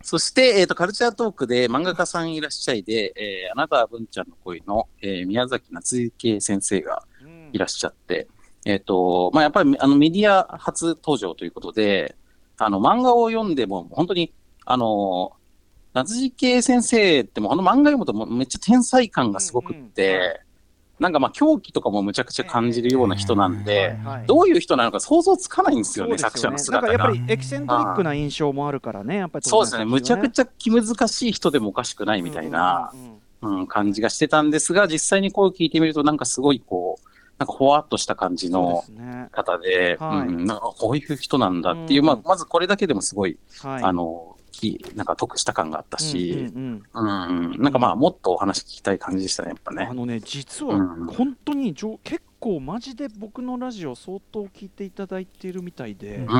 [0.03, 7.51] そして、えっ、と、カルチャートークで漫画家さんいらっしゃいで、えー、あなたは文ちゃんの恋の、えー宮崎夏幸先生がうん。
[7.53, 8.29] いらっしゃって、
[8.65, 12.17] えっ、と、まあ、やっぱりあのメディア初登場ということで、
[12.59, 14.35] あの、漫画を読んでも、本当に、
[14.67, 15.33] あの、
[16.05, 20.33] 夏幸先生ってもう、あの漫画読むともうめっちゃ天才感がすごくって、うんうん
[20.99, 26.93] なんかまあ狂気とかもむちゃくちゃ感じるような人なんで、はいどういう人なのか想像つかないんですよね、作者の姿が。
[26.99, 32.93] かやっぱりエキセントリックな印象もあるからね、やっぱりそうですね、むちゃくちちゃ気難しい人でもおかしくないみたいな、
[33.41, 37.09] うん感じがしてたんですが、実際に声を聞いてみると、なんかすごいこう、
[37.39, 40.29] なんかほわっとした感じのね、方で、はい。
[40.29, 42.07] うん、なんかこういう人なんだっていう、うん。
[42.07, 49.95] まあ、まずこれだけでもすごい、はい、あの、きなんか得した感があったし、うんうんうんうん、なんかまあ、もっとお話聞きたい感じでしたね、やっぱねあ。
[49.95, 56.27] のね、実はうん本当にじょ結構マジで僕のラジオ相当聞いていただいているみたいで、うん。
[56.27, 56.33] だ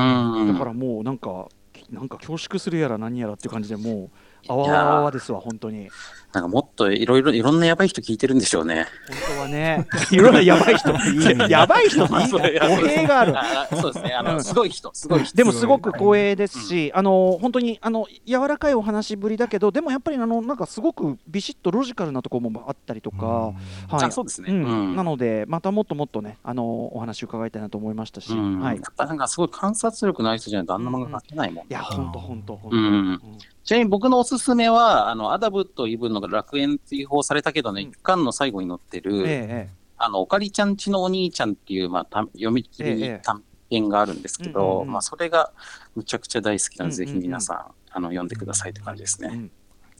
[0.57, 4.09] からもうなんか、きなんか恐縮するやら何やらっていう感じでもう、
[4.47, 5.89] あわあわですわ、本当に。
[6.31, 8.85] なんかもっといろいろ、いろんなやばい人聞いてるんでしょうね。
[9.07, 10.91] 本当はね、 いろいろやばい人
[11.49, 13.33] やばい人っていい、そういや語弊がある。
[13.35, 14.43] あそうですね、あの、うん。
[14.43, 15.35] すごい人、すごい人。
[15.35, 23.55] でもすごく光栄ですし、あの本当にあの柔らかいお話ぶりだけど、でもやっぱりあのなんかすごくビシッとロジカルなところもあったりとか、はい。
[23.89, 24.51] あそうですね。
[24.51, 28.59] なので、またもっともっとね、あのお話伺いたいなと思いましたし、うん。
[28.59, 31.65] はい、いやっぱなんかすごい観察力のある人じゃないとあんな漫画描けないもん。
[31.69, 37.87] や、本当、本当、本当、ちなみに僕のおすすめは、あの、アダブとイブの楽園追放されたけどね、うん。
[37.89, 45.51] 一巻の最後に載ってる、ええあの、おかりちゃんちのお兄ちゃんっていう、まあ、た読み切ええり短編があるんですけど、うんまあ、それが
[45.95, 47.57] むちゃくちゃ大好きなので、ぜひ皆さん、
[47.91, 49.29] あの、読んでくださいって感じですね。
[49.31, 49.51] えうん。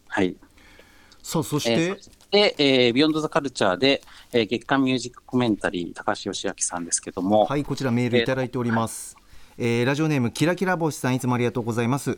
[0.08, 0.36] はい。
[1.22, 9.16] さあそしえて、で、えービヨンドザカルチャーで、えー月間ミュージックコメンタリー、高橋義明さんですけども、はいこちらメールいただいております、
[9.58, 12.18] えーラジオネームキラキラ星さんいつもありがとうございます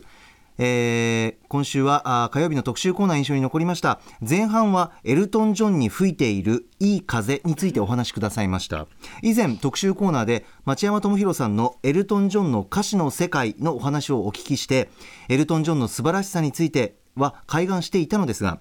[0.58, 4.00] えー今週は火曜日の特集コーナー印象に残りました。
[4.26, 8.86] 前半はエルトン・ジョンに吹いているいい風についてお話しくださいました。
[9.22, 14.88] 以前特集コーナーで町山智博さんのエルトン・ジョンの歌詞の世界のお話をお聞きして
[15.28, 18.60] エルトン・ジョンの素晴らしさについては開眼していたのですが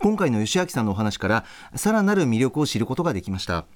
[0.00, 3.66] 今回の吉明さんのお話からさらなる魅力を知ることができました。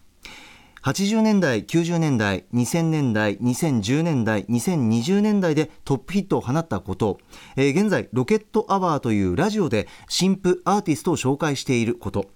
[0.83, 7.19] 80年代、90年代、2000年代、2010年代、2020年代でトップヒットを放ったこと、
[7.57, 12.31] えー現在、ロケットアワーというラジオで新婦アーティストを紹介していること、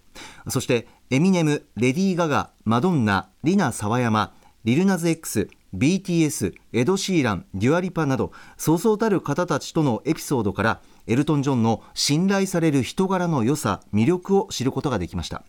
[0.49, 15.45] そして、エミネム、レディー・ガガ、マドンナ、リナ・サワヤマ、リルナズ X、BTS、エド・シーラン、デュアリパなど、そうそうたる方たちとのエピソードから、エルトン・ジョンの信頼される人柄の良さ、魅力を知ることができました。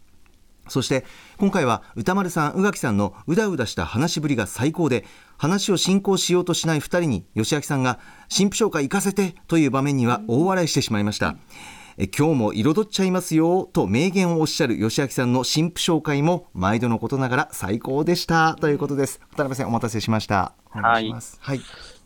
[0.68, 1.06] そして
[1.38, 5.06] 今回は歌丸さん宇垣さんのうだうだした話しぶりが最高で
[5.38, 8.00] 話を進行しようとしない2人に吉明さんが
[8.30, 11.36] 新婦紹介行かせてという場面には大笑いしてしまいました、
[11.98, 18.56] え今日も彩っちゃいますよと名言をおっしゃる吉明さんの新婦紹介も毎度のことながら最高でした。
[18.60, 19.20] ということです。
[19.32, 20.54] 渡辺さんお待たせしました。
[20.76, 21.38] お願いします。
[21.40, 21.62] はい、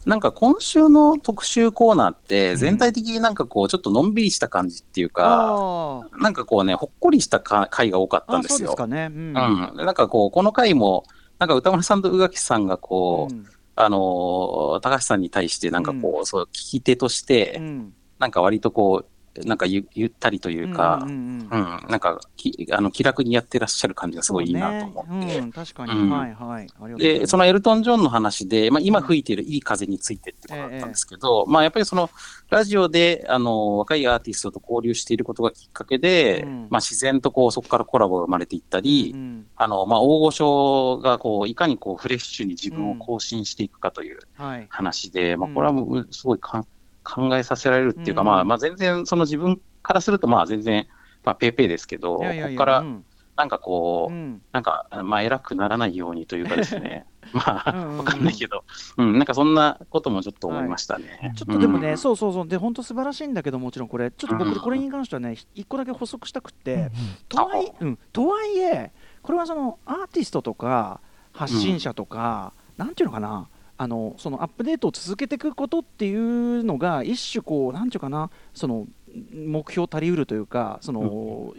[0.07, 8.57] なんか今週の特集コーナーって、全体的になんかこう、ちょっとのんびりした感じっていうか、あーなんかこうね、ほっこりしたか回が多かったんあですよ。
[8.57, 9.09] そうですかね。
[9.11, 9.85] うんうん。
[9.85, 11.03] なんかこう、この回も、
[11.39, 13.45] なんか歌丸さんと宇垣さんがこう、うん
[13.79, 19.05] あのー高橋さんに対してなんかこう、そう、聞き手として、うんなんか割とこう、
[19.45, 25.41] なんかゆゆったりというか、うんなんかきあの気楽にやってらっしゃる感じがすごいいいなと思って。
[25.51, 26.67] 確かに、うんはいはい。
[26.97, 32.09] で、そのエルトン・ジョンの話で、まあ、今吹いているいい風についてってことだったんですけど、まあ、やっぱりその、
[32.49, 36.67] ラジオで、あの、若いアーティストと交流していることがきっかけで、うん。
[36.69, 44.67] まあ、自然とこう、そこからコラボが生まれていったり、うんあの、まあ、大御所が、こう、いかにこう、フレッシュに自分を更新していくかというはい。
[44.69, 46.67] 話で、まあ、うんこれはもう、すごいかん
[47.07, 48.27] 考えさせられるっていうか、うん。
[48.27, 50.87] まあ、まあ、全然、その自分からすると、まあ、全然、
[51.23, 53.05] まあ、ペーペーですけど、いやいやいやここからう、ん
[53.37, 54.41] なんかこう、うん。
[54.51, 57.05] なんか、まあ、偉くならないようにというかですね。
[57.33, 57.97] まあ、うんうんうん。
[57.99, 58.63] わかんないけど、
[58.97, 61.33] うん、なんかそんなこともちょっと思いましたね。
[61.35, 61.97] ちょっとでもね、うん。
[61.99, 64.49] そうそうそう、で、本当素晴らしいんだけど、もちろんこれ、ちょっとうん。
[64.49, 66.89] 僕、これに関してはね、一個だけ補足したくって、
[67.29, 68.91] とはいえ、うん、とはいえ、
[69.21, 70.99] これはそのアーティストとか
[71.31, 78.87] 発信者とか、なんていうのかな、あのそのアップデートを続けていくことっていうのが、一種こう、なんていうかな、その
[79.33, 81.53] 目標足りうるというか、その、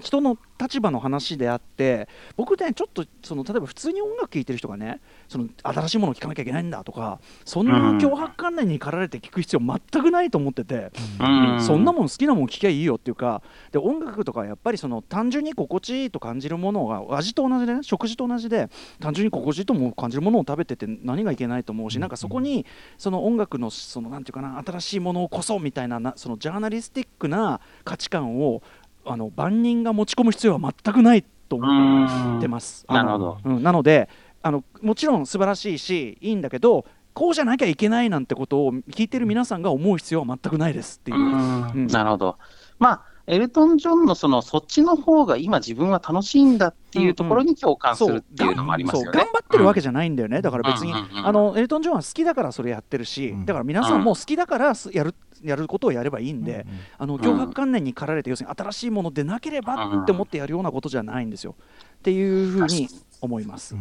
[0.00, 10.90] 人の立場の話であって、僕ね、ちょっとその例えば普通に音楽聴いてる人がね、その新しいものを聴かなきゃいけないんだとか、そんな脅迫観念に駆られて聴く必要全くないと思ってて。
[11.20, 13.42] うんそんなもん好きなもん聞きゃいいよっていうか
[13.72, 18.68] で音楽とかやっぱりその単純に心地いいと感じるものが味と同じでね食事と同じで
[19.00, 22.66] 単純に心地いいとも感じるものを食べてて何がいけないと思うしなんかそこに
[22.96, 28.62] その音楽のそのなんていうかな新しいものをこそみたいななそのジャーナリスティックな価値観を
[29.08, 32.86] あの万人が持ち込む必要は全くないと思ってます。
[32.88, 33.38] なるほど。
[33.44, 34.08] うん、なので
[34.42, 41.16] あのもちろん素晴らしいしいいんだけどこうじゃなきゃいけないなんてことを聞いてる皆さんが思う必要は全くないですっていう。
[41.16, 42.38] うんなるほど。
[42.78, 49.04] まあ、エルトン・ジョンのその、そっちの方が今自分は楽しいんだっていうところに共感するっていうのもありますよね。
[49.04, 61.54] そう頑張ってるわけじゃないんだよね、だから別に、あのエルトン・ジョンは好きだからそれやってるし、うんだから皆さんも好きだからすやるやることをやればいいんで、あの脅迫観念に駆られて、要するに新しいものでなければって思ってやるようなことじゃないんですよ。
[61.98, 62.88] っていうふうに
[63.20, 63.76] 思います。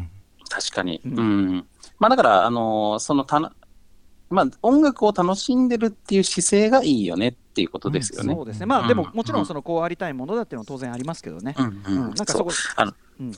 [0.50, 1.02] 確かに。
[1.06, 1.66] ううんん。
[2.00, 3.54] まあ、だから、あのーそのたな、
[4.30, 8.36] まあ、音楽を楽しんでるっていう姿勢がいいよねっていうことですよね。
[8.36, 8.88] そうですね、まあ、うん。
[8.88, 11.56] でももちろんそのこうありたいものだっていうのは当然ありますけどね。
[11.58, 11.96] うんううん。
[11.96, 12.02] ん。
[12.02, 13.34] なんかそこあのうん。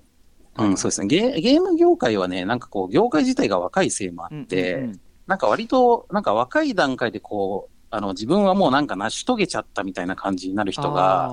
[0.58, 1.08] うん、そうですね。
[1.08, 1.40] ゲ。
[1.40, 5.00] ゲーム業界はね、なんかこう、業界自体が若いせいもあって、うんうんうん。
[5.28, 11.30] なんか割と、なんか若い段階でこう、あの、自分はもうなんか成し遂げちゃったみたいな感じになる人が、あ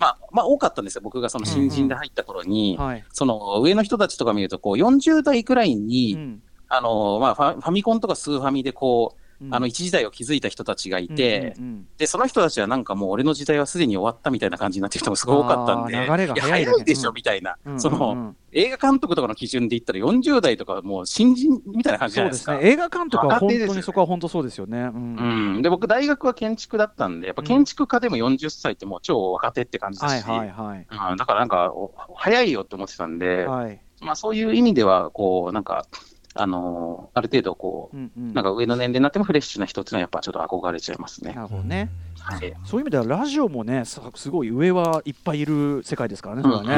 [0.00, 1.02] まあ、まあ多かったんですよ。
[1.04, 3.04] 僕がその新人で入った頃に、ーはい。
[3.12, 6.42] その上の人たちとか見ると、こう、40代くらいに、うん。
[6.68, 11.54] あの、まあファ、ファミコンとかスーファミでこう、うんあの、一時代を築いた人たちがいて、
[11.98, 22.52] で、その人たちはなんかもう俺の時代はすでに終わったみたいな感じになってる人もすごい多かったんで、流れがいや早いだけ早いでしょうんみたいな、その、映画監督とかの基準で言ったら40代とかもう新人みたいな感じじゃないですか。
[22.52, 22.72] そうですね。
[22.72, 24.78] 映画監督は本当にそこは本当そうですよね。
[24.78, 25.16] うん
[25.54, 30.86] うん、で僕、大学は建築だったんで、やっぱ建築家でも40歳ってもう超若手って感じだし、はいはいはい。
[31.10, 33.80] うん、だからなんか、お早いよって思ってたんで、はい。
[34.00, 35.86] まあ、そういう意味では、こう、なんか、
[36.34, 38.34] あのーある程度、こう、うんうん。
[38.34, 41.32] なんか上の年齢になってもフレッシュな人っていうのは、やっぱちょっと憧れちゃいますね。
[41.32, 41.42] な。
[41.42, 41.90] るほどね。
[42.18, 42.54] はい。
[42.64, 42.80] そう。
[42.80, 46.74] いう意味ではラジオもねさすごい上はいっぱいいる世界ですからねそれはね。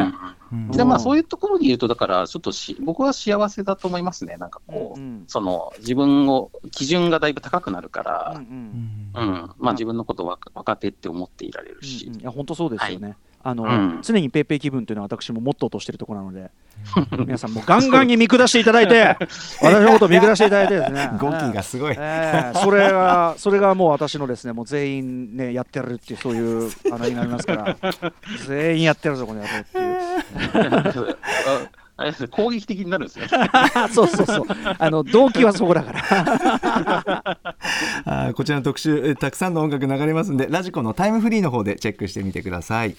[0.50, 0.70] うんうんうん。
[0.76, 5.24] でまあ、そういうところで言うと、だから、ちょっとし僕は幸せだと思いますね、なんかこう、うんうん。
[5.26, 9.50] その自分を、基準がだいぶ高くなるから、うんううんん。
[9.58, 12.20] まあ、自分のことを若若手って思っていられるし、うんうん。
[12.20, 13.16] いや本当そうですよね。
[13.46, 14.00] あの、うん。
[14.02, 16.50] 常にペイペイ気分というのは私もモットーとしているところなので、
[17.16, 19.16] 皆さんもガンガンに見下していただいて、
[19.62, 21.10] 私のことを見下していただいてですね。
[21.16, 27.76] 語気がすごい、ええそれがそれがもう私のですねもう全員ねやってるっていうそういうあのになりますから。
[28.48, 31.16] 全員やってるぞこの野郎っていう。
[31.16, 33.28] ああれですね攻撃的になるんですね。
[33.92, 34.46] そうそうそう。
[34.78, 37.45] あの動機はそこだから
[38.24, 42.96] あこちらの特集たくさんの音楽流れますんでラジコのタイムフリーの方でチェックしてみてください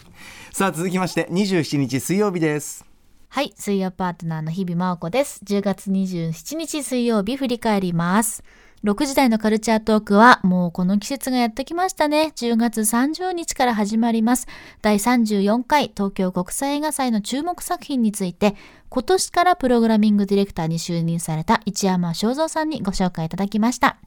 [0.52, 2.86] さあ続きまして27日水曜日です
[3.30, 5.42] はい、水曜パートナーの日々真央子です。
[5.44, 8.44] 10月27日水曜日振り返ります。
[8.84, 12.32] 6時台のカルチャートークはもうこの季節がやってきましたね。
[12.36, 14.48] 10月30日から始まります。
[14.82, 18.56] 第34回東京国際映画祭の注目作品について、
[18.90, 23.98] 今年からプログラミングディレクターに就任された一山正蔵さんにご紹介いただきました。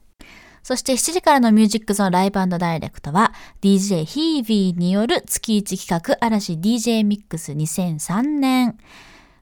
[0.63, 8.77] そして7時からのミュージックゾーンライブダイレクトは DJ ヒービーによる月1企画嵐 DJ ミックス2003年。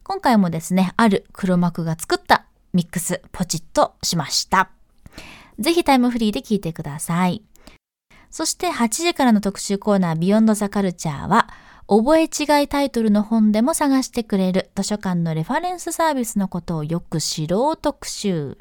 [0.03, 4.71] 今回もですね、ある黒幕が作ったミックスポチッとしました。
[5.59, 7.43] ぜひタイムフリーで聞いてください。
[8.31, 11.49] そして8時からの特集コーナービヨンドザカルチャーは
[11.87, 18.57] 覚え違いタイトルの本でも探してくれる図書館のレファレンスサービスのことをよく知ろう特集。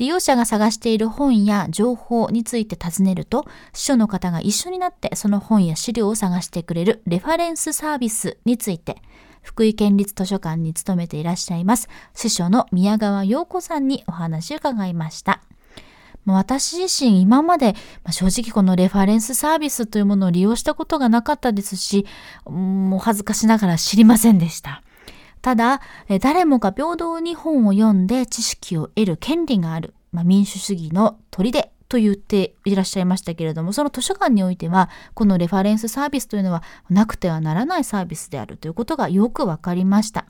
[0.00, 8.96] 利用者が探している本や情報について尋ねると、司書の方が一緒になってその本や資料を探してくれるレファレンスサービスについて、
[9.42, 15.42] 福井県立図書館に勤めていらっしゃいます、司書の宮川陽子さんにお話を伺いました。
[16.24, 22.06] 私自身今まで、まあ正直このレファレンスサービスというものを利用したことがなかったですし、
[22.46, 24.82] もう恥ずかしながら知りませんでした。
[25.42, 25.80] ただ、
[26.20, 40.26] 誰もが平等に本を読んで知識を得る権利がある、まあ、民主主義の砦と言っていらっしゃいましたけれども、その図書館においては、このレファレンスサービスというのはなくてはならないサービスであるということがよくわかりました。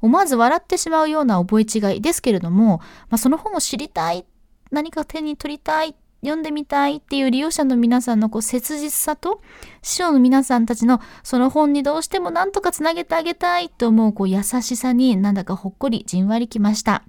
[0.00, 4.26] 思わず笑ってしまうような覚え違いですけれども、まあ、その本を知りたい、
[4.70, 5.96] 何か手に取りたい、
[6.26, 9.40] 読んでみたいっていう利用者の皆さんのこう切実さと、
[9.82, 17.04] 師匠の皆さんたちのその本にどうしても何とかつなげてあげたいと思うこう優しさになんだかほっこりじんわりきました。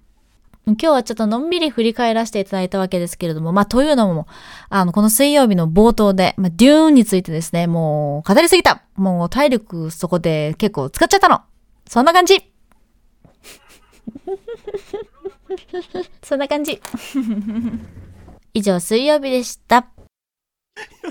[0.68, 4.28] 今日はちょっとのんびり振り返らせていただいたわけですけれども、まあ、というのも、
[4.68, 11.40] あの、この水曜日の冒頭で、まあ、デューンについてですね、もう、語りすぎたもう、体力そこで結構使っちゃったの
[11.88, 12.52] そんな感じ
[16.22, 16.82] そんな感じ。
[18.58, 19.86] 以上、水曜日でした。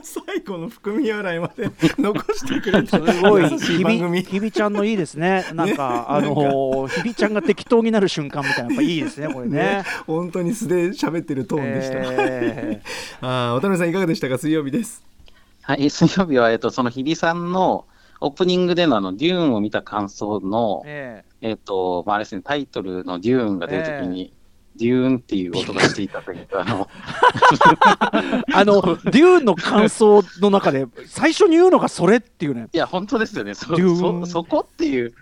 [0.03, 2.99] 最後の含み笑いまで残してくれた。
[2.99, 3.43] すごい。
[3.45, 5.45] 優しいひびちゃんのいいですね。
[5.55, 9.59] なんか、あのーひびちゃんが適当になる瞬間みたいなやっぱいいですねこれね。
[9.59, 9.85] ね。
[10.09, 12.83] 本当に素で喋ってるトーンでした、え
[13.23, 14.39] あー渡辺さんいかがでしたか？
[14.39, 15.05] 水曜日です。
[15.63, 17.87] はい、水曜日は、えっと、その日比さんの
[18.21, 21.25] オープニングでのあの、デューンを見た感想のー、え。
[21.43, 24.33] えっと、まあ、あれですね、タイトルのデューンが出るときに、
[24.79, 32.69] デューンっていう音がしていたというか、あの、ー あのデューンの感想の中で最初に言うのがそれっていうね。
[32.73, 33.55] いや、本当ですよね。
[33.55, 35.15] そデューンそそこっていう。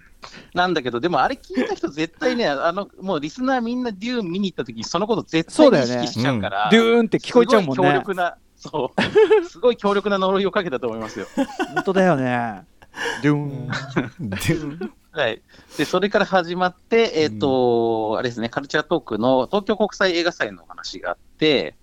[0.54, 7.98] なんだけど、でもあれ聞いた人絶対ね、あの、もうリスナーみんなデューン見に行った時にそのこと絶対に意識しちゃうから、デューンって聞こえちゃうもんすごい強ね。
[8.00, 9.02] 力な、そう、
[9.46, 11.26] すごい強力な呪いをかけたと思いますよ。
[11.74, 12.64] 本当だよね。
[13.22, 13.68] デューン。
[14.30, 14.36] で
[15.14, 15.40] はい。
[15.78, 21.76] で、それから始まって、えっ、と、あれですね、カルチャートークの東京国際映画祭のお話があって、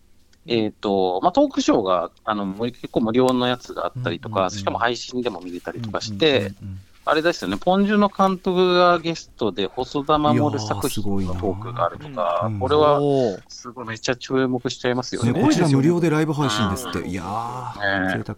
[0.47, 4.51] えっ、と、まあ、トークショーが、あの、もう結構無料のやつがあったりとか、うんうんうん。
[4.51, 13.01] しかも配信でも見れたりとかして、うんうんうんあれですよね、ポンジュの監督がゲストで、細田守作品のトークがあるとかうん、これは
[13.47, 15.41] すごいめっちゃ注目しちゃいますよね、ね。
[15.41, 17.09] こちら無料でライブ配信ですって、うん。
[17.09, 18.37] いやー、ね贅沢。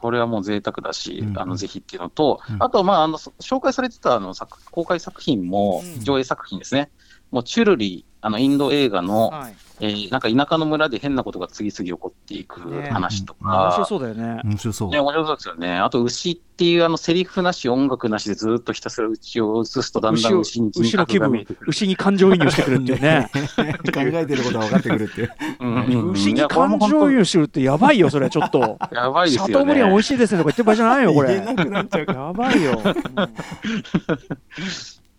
[0.00, 2.62] これはもう贅沢だし、うんあのぜひっていうのと、うん。
[2.62, 6.02] あと、まあ、あのそ紹介されてたあの作公開作品も、うん。
[6.02, 6.90] 上映作品ですね、
[7.30, 9.54] もうチュルリ、あのインド映画の、はい。
[9.82, 14.38] えーなんか田舎の村で変なことが次々起こっていくね話と面か、白そうだよね。
[14.44, 14.90] 面白そう。
[14.90, 15.78] ね、面白そうですよね。
[15.78, 21.46] あと、牛っていうあのセリフなし、音楽なしでずっとひたすら牛を映すと、だんだん牛に牛の気分。
[21.66, 23.30] 牛に感情移入してくるっていうね。
[23.32, 25.32] 考えてることが分かってくるっていう。
[25.60, 28.76] うん 牛に感情移入してるってやばいよ、それちょっと。
[28.92, 30.02] やばいですよねトーブリアン美味。
[30.02, 31.28] しいですねとか言ってる場合じゃないよ、これ。
[31.36, 32.20] 言えなくなっちゃうから。
[32.20, 32.82] やばいよ。
[32.84, 33.00] うん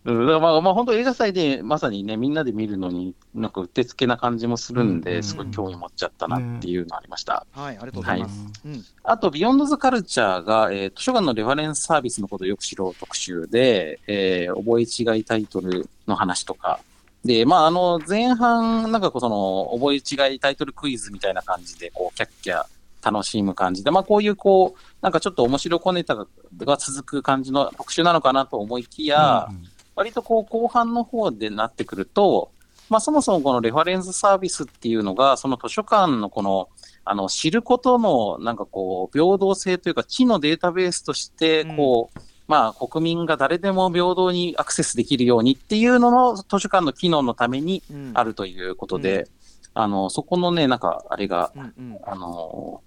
[0.03, 5.17] だからまあ、まあ、本当映画祭でまさにね、みんなで見るのに、なんかうってつけな感じもするんで、うん。
[5.17, 7.45] うんすごい興味持っちゃったなっていうのありました。
[7.51, 8.45] はい、ありがとうございます。
[8.65, 8.83] うん。
[9.03, 16.79] あと、ビヨンドズカルチャーが、えー図書館のレファレンスサービスのことをよく知ろう特集で、えー覚え違いタイトルの話とか、
[17.23, 22.63] で、まあ、あの、前半、なんかこうその、覚え違いタイトルクイズみたいな感じで、こう、キャッキャ
[23.03, 26.25] 楽しむ感じで、まあ、こういう、こう、なんかちょっと面白小ネタが
[26.57, 29.47] が続く感じの特集なのかなと思いきや、
[29.95, 32.51] 割とこう後半の方でなってくると、
[32.89, 36.67] まあ、そもそもこのレファレンスサービスっていうのが、その図書館のこの、
[37.05, 48.11] あの、知ることの、なんかこう、平等性というか、知のデータベースとして、こう、まあ、国民が誰でも平等にアクセスできるようにっていうのの図書館の機能のためにうん。
[48.13, 49.29] あるということで、
[49.73, 51.99] あの、そこのね、なんか、あれが、うんうん。
[52.03, 52.81] あの、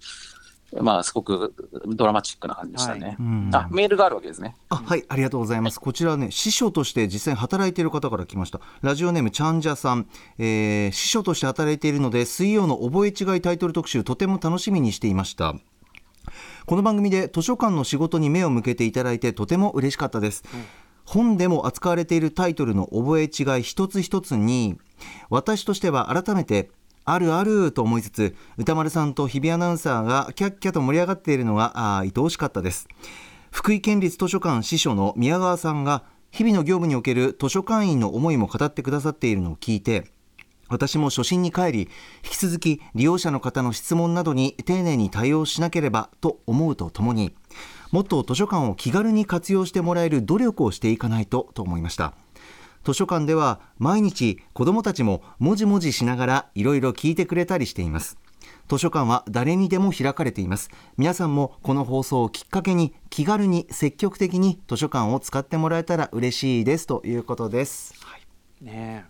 [0.80, 1.54] まあ、すごく
[1.86, 3.16] ドラマチックな感じでしたね。
[3.18, 3.50] うん。
[3.52, 4.56] あ、メールがあるわけですね。
[4.68, 5.80] あはいありがとうございます。
[5.80, 8.60] こちらね師匠として実際に働いている方から来ました。
[8.82, 10.08] ラジオネームちゃんじゃさん、
[10.38, 15.54] えー師匠として働いているので水曜の覚え違いタイトル特集とても楽しみにしていました。
[16.66, 20.42] この番組で図書館の仕事に目を向けていただいてとても嬉しかったです、
[21.04, 24.78] 本でも扱われているタイトルの覚え違い一つ一つに
[25.28, 26.70] 私としては改めて
[27.04, 32.88] あるあると思いつつ歌丸さんと日比アナウンサーがキャッキャと盛り上がっているのが愛おしかったです。
[33.50, 36.02] 福井県立図書館司書の宮川さんが
[36.32, 40.10] 日々の業務における図書館員の思いも語ってくださっているのを聞いて
[40.68, 41.80] 私も初心に帰り
[42.24, 47.32] 引き続き利用者の方の質問などに丁寧に対応しなければと思うとともに
[47.92, 52.14] もっと図書館を気軽に活用してもらえる努力をしていかないとと思いました。
[52.84, 58.18] 図書館では毎日子どもたちももじもじしながらいろいろ聞いてくれたりしています。
[58.68, 60.70] 図書館は誰にでも開かれています。
[60.98, 69.06] 皆さんもこの放送をきっかけに気軽に積極的に図書館を使ってもらえたら嬉しいですということです、はい、ね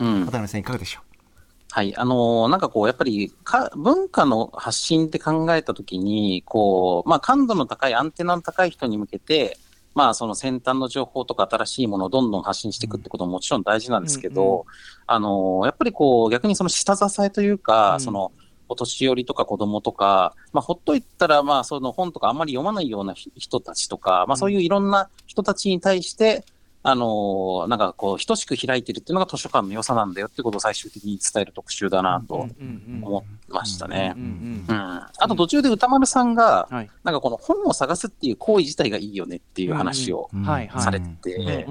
[0.00, 0.20] うん。
[0.26, 1.00] 渡辺さんいかがでしょ
[1.70, 1.96] はい。
[1.96, 9.58] あのーなんかこう、やっぱりか、文化の発信って考えたときに、こう、まあ、感度の高い、アンテナの高い人に向けて、
[9.94, 14.64] まあ、その先端の情報とか新しいものをどんどん発信していくってことももちろん大事なんですけど、うんう
[15.06, 18.00] あのーやっぱりこう、逆にその下支えというか、うん。
[18.00, 18.32] その、
[18.68, 26.44] お年寄りとか子供とか、まあ、ほっといったら、まあ、その本とかあんまり読まないような人たちとか、まあ、そういういろんな人たちに対して、
[26.86, 32.46] あのーなんかこう、等しく開いてるっていうのが図書館の良さなんだよってことを最終的に伝える特集だなと
[33.02, 34.14] 思いましたね。
[35.18, 36.90] あと途中で歌丸さんが、はい。
[37.02, 40.28] なんかこの本を探すっていう行為自体がいいよねっていう話を
[40.78, 41.64] されて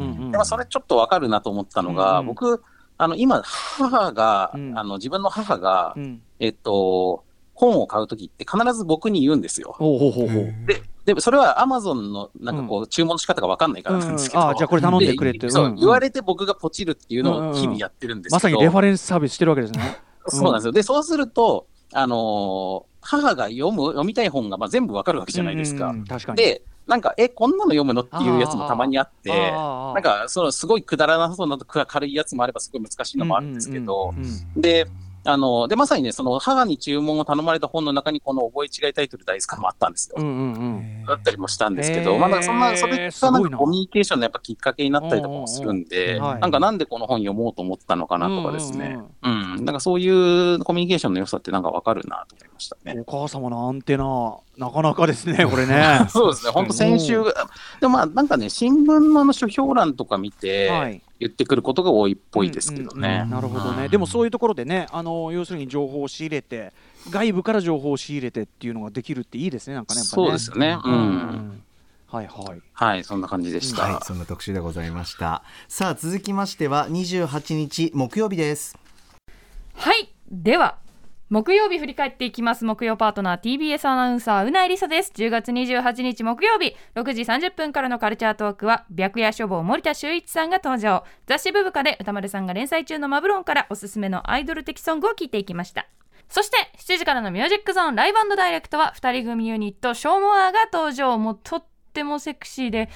[0.46, 2.64] それちょっとわかるなと思ったのが、僕、
[2.98, 4.78] あの、今、母が、うん。
[4.78, 6.22] あの、自分の母が、うん。
[6.40, 7.24] えっと、
[7.54, 9.76] 本を買うときって必ず僕に言うんですよ。
[9.78, 10.54] ほうほうほうほう。
[10.66, 14.50] で、で、それは Amazon のなんかこう、注文の仕方がわかんないからなんですけど、うん。
[14.50, 15.50] あじゃあこれ頼んでくれって。
[15.50, 15.76] そう、うんうん。
[15.78, 19.98] 言われて僕がポチるっていうのを日々やってるんですけど、まさにレファレンスサービスしてるわけですね。
[20.28, 20.72] そうなんですよ。
[20.72, 25.88] で、そうすると、あのー母が読む、読みたい本がまあ全部わかるわけじゃないですか。
[25.88, 26.38] うんうん確かに。
[26.38, 34.62] で、なんか、え、こんなの読むのっていうやつもたまにあって、なんか、そのすごいくだらなそうなと軽いやつもあればすごい難しいのもあるんですけど、うんうん。
[34.62, 34.88] で、
[35.26, 40.16] あの、で、まさにね、その母に注文を頼まれた本の中にこの覚え違いタイトル大好きもあったんですよ。
[40.18, 48.98] うんうんうんだったりもしたんですけど、まあ、なんかそんな、それがなんかコミュニケーションのやっぱきっかけになったりとかもするんで、うんうんなんかなんでこの本読もうと思ったのかなとかですね。
[49.22, 53.00] うん、なんかそういうコミュニケーションの良さってなんかわかるなと思いましたね。
[53.06, 56.06] お母様のアンテナ、なかなかですね、 これね。
[56.10, 57.24] そうですね、本当先週、
[57.80, 61.02] でもまあなんかね、新聞のあの書評欄とか見て、はい。
[61.20, 63.30] 言ってくることが多いっぽいですけどうんうんねうん。
[63.30, 63.86] なるほどね。
[63.86, 66.74] うんでもそういうところでね、あの要するに情報を仕入れて、
[67.10, 70.02] 外部から情報を仕入れてっていうのができるっていいですね、なんかね。
[70.02, 70.78] やっぱねそうですよね。
[70.84, 71.64] ううんん。
[72.14, 72.62] はいはい。
[72.74, 73.84] はい、そんな感じでした。
[73.84, 78.78] はい、そんな特集でございましたさあ続きましては28日木曜日です
[79.74, 80.78] はいでは
[81.34, 82.64] 木曜日振り返っていきます。
[82.64, 85.12] 木曜パートナー TBS アナウンサーうないりさです。
[85.16, 91.04] 10月28日木曜日6時30分からのカルチャートークは白夜書房森田修一さんが登場。
[91.26, 95.88] 雑誌ブブカで歌丸さんが連載中のマブロンからおすすめのアイドル的ソングを聞いていきました。
[96.30, 101.18] そして7時からのミュージックゾーンライブダイレクトは2人組ユニットショーモアが登場。
[101.18, 102.90] もうとってもセクシーで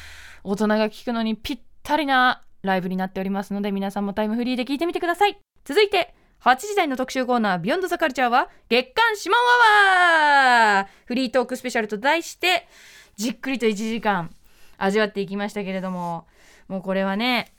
[0.43, 5.39] 大人が聴くのにぴったりなライブになっておりますので皆さんもタイムフリーで聴いてみてください。
[5.65, 6.13] 続いて
[6.43, 10.87] 8時台の特集コーナービヨンドザカルチャーは月刊シモンアワー。
[11.05, 12.67] フリートークスペシャルと題して
[13.15, 14.29] じっくりと1時間
[14.77, 16.27] 味わっていきましたけれども
[16.67, 17.51] もうこれはね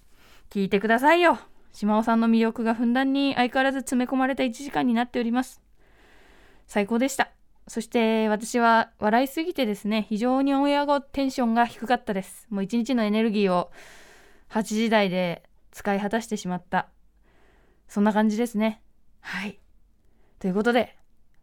[0.51, 1.39] 聞いてくださいよ。
[1.73, 5.61] 島尾さんの魅力がふんだんに相変わらず詰め込まれた1時間になっております。
[6.69, 7.31] 最高でした。
[7.67, 12.47] そして私は笑いすぎてですね非常にオンエア後テンションが低かったです。
[12.49, 13.71] もう一日のエネルギーを
[14.51, 16.89] 8時台で使い果たしてしまった。
[17.89, 18.83] そんな感じですね。
[19.21, 19.59] はい。
[20.39, 20.97] ということで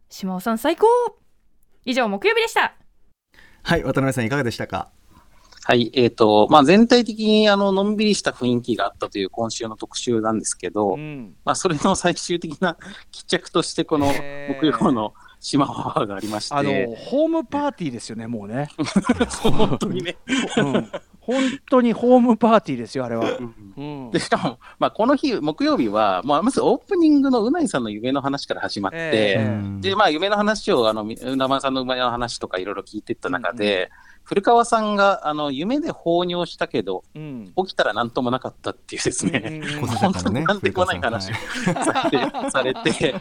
[0.08, 0.86] 島尾さん最高。
[1.84, 2.74] 以上木曜日でした。
[3.62, 4.90] はい渡辺さんいかがでしたか？
[5.68, 11.34] はい、えっ、と、まあ、全体的にあの、のんびりした雰囲気があったという今週の特集なんですけど、うん。
[11.44, 12.76] まあ、それの最終的な
[13.10, 18.68] 決着として、この木曜の島ワーがありまして、あのホームパーティーですよね、もうね。
[19.42, 20.16] 本当にね、
[20.56, 20.90] うん。
[21.20, 23.36] 本当にホームパーティーですよあれは。
[23.36, 23.54] うん。
[23.76, 24.10] うん。
[24.12, 29.80] でしかも、まあ、この日、木曜日は、まあ、まずオープニングのうないさんの夢の話から始まって、ええ。
[29.80, 33.90] で、まあ、夢の話を、あの、みうなまさんの夢の話とかいろいろ聞いていった中で、
[34.26, 37.52] 古川さんが、あの、夢で放尿したけど、うん。
[37.58, 41.34] 起きたら何ともなかったっていうですね、うん小本当になんでもない話を
[41.84, 43.14] されて、されて、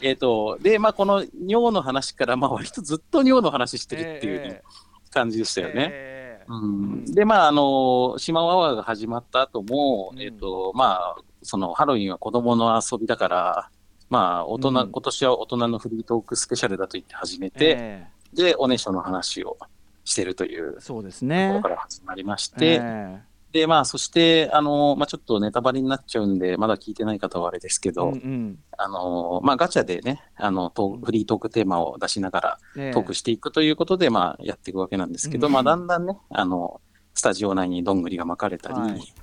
[0.00, 4.62] えっと、で、まあ、この尿の話から、まあ、割とずっと尿の話してるっていうえ
[5.10, 5.74] 感じでしたよね。
[5.90, 6.46] ええ。
[6.46, 10.22] うん、で、まあ、あの、島ワワーが始まった後も、うん。
[10.22, 13.70] えっ、と、まあ、そのハロウィンは子供の遊びだから、
[14.10, 14.74] まあ、大人、うん。
[14.92, 18.06] 今年は大人のフリートークスペシャルだと言って始めて、え。
[18.32, 19.58] で、おねしょの話を
[20.04, 21.60] してるというえそうですとこねろ。
[21.60, 23.20] から始まりまして、え
[23.52, 28.58] で、まあ、そして、あの、まあ、ちょっとネタバレになっちゃうんで、まだ聞いてない方はあれですけえど、うんうん。
[28.78, 32.90] あの、まあ、ガチャでね、あの、フリートークテーマを出しながら、ええ。
[32.92, 36.80] トークしていくということで、まあ、やっていくわけなんですけど、うんまあ、だんだんね、あの、
[37.12, 39.14] スタジオ内にどんぐりが巻かれたり、はい。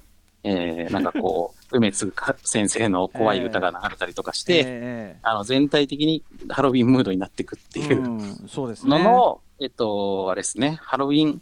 [0.43, 2.13] えーなんかこう、 梅津
[2.45, 8.91] 先生の怖い歌が流れたりとかして、えあの、全体的にハロウィンムードになっていくってえいううんそうですね。
[9.61, 11.41] えっと、あれですね、ハロウィン、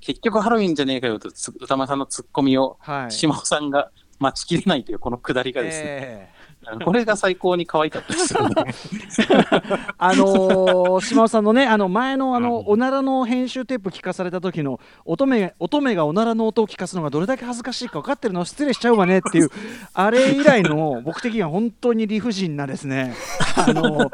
[0.00, 3.12] 結局ハロウィンじゃねえかよと、つ歌間さんのツッコミを、はい。
[3.12, 6.40] 島尾さんが待ちきれないというこのくだりがですね、ええ。
[6.84, 8.54] これが最高に可愛かったですよね。
[9.96, 12.72] あのー、島尾さんのね、あの前のあの、うん。
[12.72, 19.50] おならの編集テープ聞かされた時の乙女乙女がおならの音を聞かすのがどれだけ恥ずかしいか分かってるの失礼しちゃうわねっていう
[19.94, 23.14] あれ以来の僕的には本当に理不尽なですね
[23.56, 24.10] あの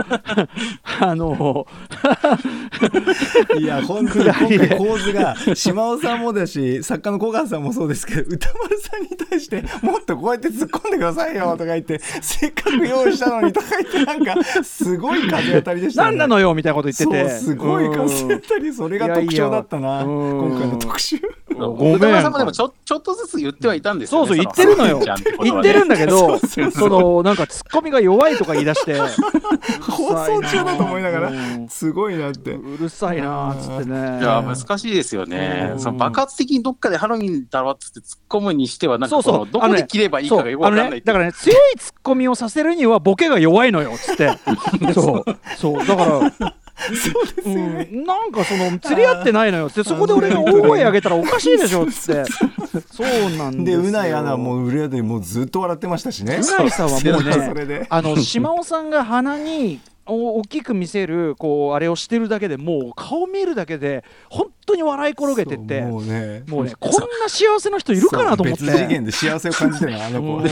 [1.01, 1.67] あの
[3.59, 14.35] いや本当に今回構図が島尾さんもだし作家の小川さんもそうですけど歌丸さんに対してもっとこうやって突っ込んでくださいよとか言ってせっかく用意したのにとか言ってなんか
[14.65, 16.19] すごい風当たりでしたよね。
[16.19, 21.21] 何なのよみたいなこと言っててすごい風当たりそれが特徴だったなうん今回の特集。
[21.59, 22.23] ごめん。
[22.23, 24.29] さんもでもちょちょっとずつ言ってはいたんですよね。
[24.29, 25.01] そうそう言ってるのよ。
[25.43, 28.99] 言ってるんだけどそのなんかツッコミが弱いとか言い出して。
[29.81, 31.69] 放送中だと思いながらうん。
[31.69, 32.53] すごいなって。
[32.53, 34.21] うるさいなっつってね。
[34.21, 35.71] いや、難しいですよね。
[35.73, 35.77] う。
[35.77, 35.79] ん。
[35.81, 39.47] その爆発的にどっかでハロウィンだろっつって突っ込むにしては、なんかこそうそう。
[39.47, 44.31] のどこで切ればいいかがよくわかんないね、だからね強いツッコミをさせるにはボケが弱いのよっつって。
[44.93, 45.39] そう。
[45.57, 45.87] そう。
[45.87, 46.05] だか
[46.39, 46.55] ら
[47.45, 51.93] うん、なんかその釣り合ってないのよってそこで俺が大声上げたらおかしいでしょって。
[52.93, 53.83] そうなんですよ。
[53.83, 56.37] でうないアナも裏でもうずっと笑ってましたしね。
[56.37, 57.87] うないさんはもうそれねで。
[57.89, 65.83] あの島尾さんが鼻にお大きく見せるこうあれをしてるだけでもう顔見るだけで本当に笑い転げてって。
[65.83, 66.65] そうももうね う。
[66.65, 68.65] ねこんな幸せな人いるかなと思って。
[68.65, 70.49] 別次元で幸せを感じてるのあの子はうん。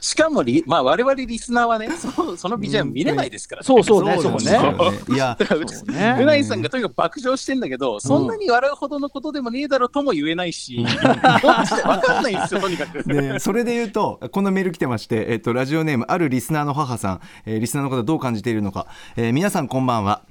[0.00, 3.62] しかもリ、まあ、我々リスナーはね、そのそのビジュアル見れないですから。
[3.62, 3.64] ね。
[3.66, 4.18] そうそうね。
[4.20, 5.14] そうね。
[5.14, 6.18] いやうそうね。
[6.20, 13.02] うないさんがとにかく爆笑してんだけど、そんなに笑うほどのことでもねえだろうとも言えないし、分かんないんですよ、とにかく。
[13.08, 18.86] でそれで言うとこのメール来てまして、えっと、ラジオネームあるリスナーの母さん、えーリスナーの方どう感じているのか、
[19.16, 20.24] えー皆さんこんばんは。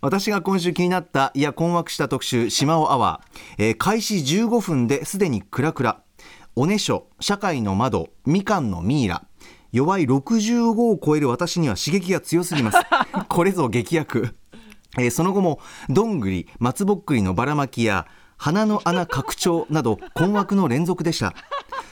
[0.00, 6.02] 私が今週気になったいや困惑した特集島尾アワー、えー開始15分ですでにクラクラ。
[6.54, 9.24] おねしょ社会の窓みかんのミイラ。
[9.72, 12.78] 弱い65を超える私には刺激が強すぎます。
[13.28, 14.34] これぞ劇薬、
[14.98, 15.58] えーその後も
[15.88, 21.34] どんぐり松ぼっくりのばらまきや鼻の穴拡張など困惑の連続でした。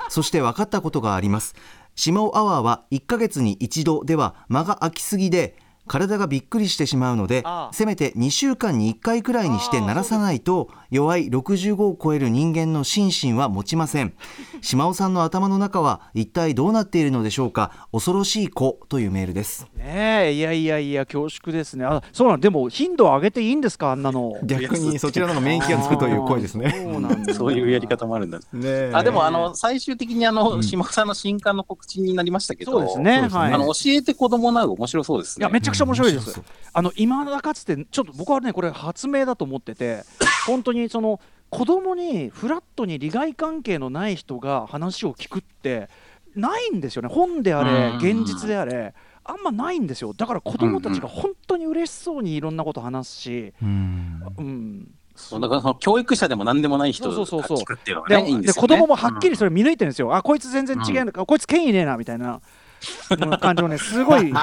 [0.09, 1.55] そして分かったことがあります。
[1.97, 5.57] 島尾アワーは1ヶ月に一度では間が空きすぎで
[5.87, 14.15] 体がびっくりしてしまうのでせめて2週間に1回くらいにして鳴らさないと弱い65を超える人間の心身は持ちません。
[14.63, 17.89] 島尾さんの頭の中は一体どうなっているのでしょうか？
[17.93, 19.67] 恐ろしい子というメールです。
[19.77, 21.85] ねえいやいやいや恐縮ですね。
[21.85, 23.93] あそうなんでも頻度を上げていいんですか？
[23.93, 24.35] あんなの。
[24.45, 26.71] 逆にそちらの方が免疫がつくという声ですね。
[26.93, 28.39] そうなんだ そういうやり方もあるんだ。
[28.39, 28.93] ねえ。
[28.95, 30.63] あでも、あの、最終的にあの、うん。
[30.63, 33.53] 島尾さんの新刊の告知になりましたけど、そうですねねはい。
[33.53, 35.45] あの、教えて子供なう面白そうですね。
[35.45, 40.05] いやめちゃくちゃ面白いです、あの今だかつてちょっと僕はねこれ発明だと思ってて
[40.47, 41.21] 本当にその
[41.51, 45.89] 子供にフラットに利害関係のない人が話を聞くって
[46.35, 47.09] ないんですよね。
[47.09, 47.97] 本であれうん。
[47.97, 48.95] 現実であれ。
[49.25, 50.13] あんまないんですよ。
[50.13, 54.23] だから子供たちが本当に嬉しそうにいろんなこと話すし、うん。
[54.39, 55.41] うん、そう。
[55.41, 58.69] だからその教育者でも何でもない人が聞くっていうのね、いいんで子。
[58.69, 61.07] 供もはっきりそれ見抜いてるんですよ、あこいつ全然違うん。
[61.07, 62.41] だ、こいつ権威ねえなみたいな。
[63.11, 64.37] うん感じをねすごい、うん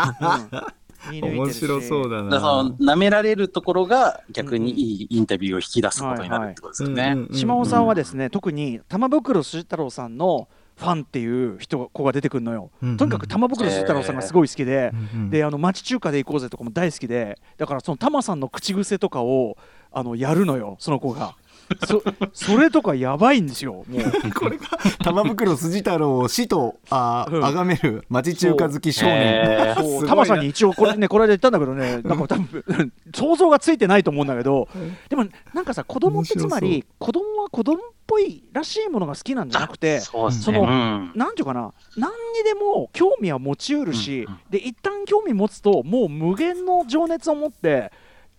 [1.12, 7.18] 面白そうだだからそなの舐められるところが逆にいいインタビューを引き出すことになるってことですよね。
[7.32, 12.98] 島尾さんはですね、特に玉袋筋太郎さんのファンっていう人子が出てくるのよ、うんうん。
[12.98, 15.30] とにかく玉袋筋太郎さんがすごい好きで、うんうん。
[15.30, 17.40] であの町中華で行こうぜとかも大好きで。
[17.58, 19.58] だからその玉さんの口癖とかを
[19.92, 21.36] あのやるのよその子が。
[21.86, 22.04] そ
[22.34, 23.86] それとかやばいんですよ。
[23.88, 24.66] もうこれが
[25.04, 27.42] 玉袋筋太郎を死とあうん。
[27.42, 29.76] 崇める町中華好き少年。
[30.08, 34.68] タマさんに一応これねこれで言ったんだけどね なんか多分想像がついてないと思うんだけど
[35.10, 40.36] でもなんかさ子供ってつまり子供は子供っぽいらしいものが好きなんじゃなくてそね。
[40.36, 41.12] そのうん。
[41.16, 44.40] なんていうかな何にでも興味は持ちうるし、うんうん。
[44.50, 47.92] で一旦興味持つともう無限の情熱を持って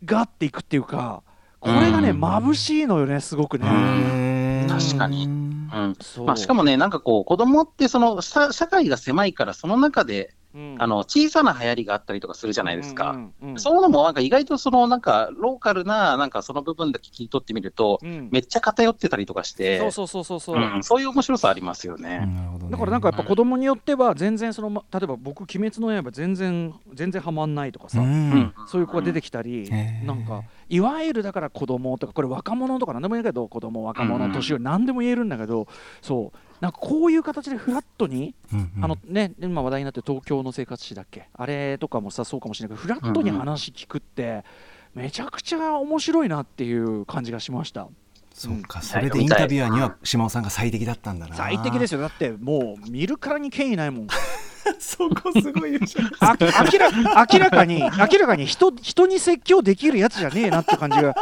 [0.05, 1.23] ガッていくっていうか
[1.65, 2.21] これがね、うん。
[2.21, 4.67] 眩しいのよねすごくね。
[4.69, 5.25] 確かに。
[5.25, 5.97] うん。
[6.01, 6.27] そう。
[6.27, 10.77] まあ、しかもね、なんかこう、子供ってその社社会が狭いから、その中でうん。
[10.79, 13.11] あの小さな流行りがあったりとかするじゃないですか。
[13.11, 18.29] うんうんうんそういうのもなんか意外とそのなんかローカルななんかその部分だけ切り取ってみると、うん。
[18.33, 20.83] めっちゃ偏ってたりとかして、そうそうそうそうそう、うん。
[20.83, 22.27] そういう面白さありますよね。
[22.27, 22.73] なるほどね。
[22.73, 28.03] だからなんかやっぱ子供によっては全然そのま例えば僕「鬼滅の刃」全然全然ハマんないとかさ、
[28.67, 29.71] そういう子が出てきたり、
[30.05, 34.33] なんかいわゆるだから子供とかこれ若者とか何でもいいけど子供若者うん。
[34.33, 35.67] 年寄り何でも言えるんだけど
[36.03, 38.85] そうなんかこういう形でフラットに、うんうん。
[38.85, 41.29] あのね今話題になってる東京の生活史だっけ？
[41.35, 44.45] あれとかもさそうかもしれないけどフラットに話聞くって
[44.95, 47.89] めちゃくちゃ面白いなっていう感じがしました。
[48.33, 51.37] そうかそれでインタビュアーには島尾さんが最適だったんだな。
[51.37, 52.01] 最適ですよ。
[52.01, 54.07] だってもう見るからに権威ないもん。
[54.81, 55.79] そこすごい明
[56.79, 57.89] ら明らかに明
[58.19, 61.15] らかに人人に説教できるやつじゃねえなって感じが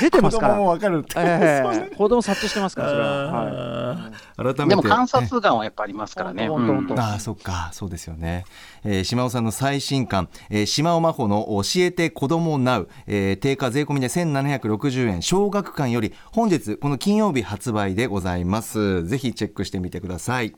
[0.00, 0.54] 出て子ますから。
[0.54, 4.64] 供もわかるってえそうえ子供察知してますからそれは、は改めて。
[4.68, 6.48] でも観察眼はやっぱありますからね。
[6.96, 8.44] ああそっかそうですよね、
[8.84, 19.06] えー、島尾さんの最新刊、えー、島尾真帆の教えて子供なう、えー、定価税込みで1760円小学館より本日この金曜日発売でございます。
[19.06, 20.54] ぜひチェックしてみてください。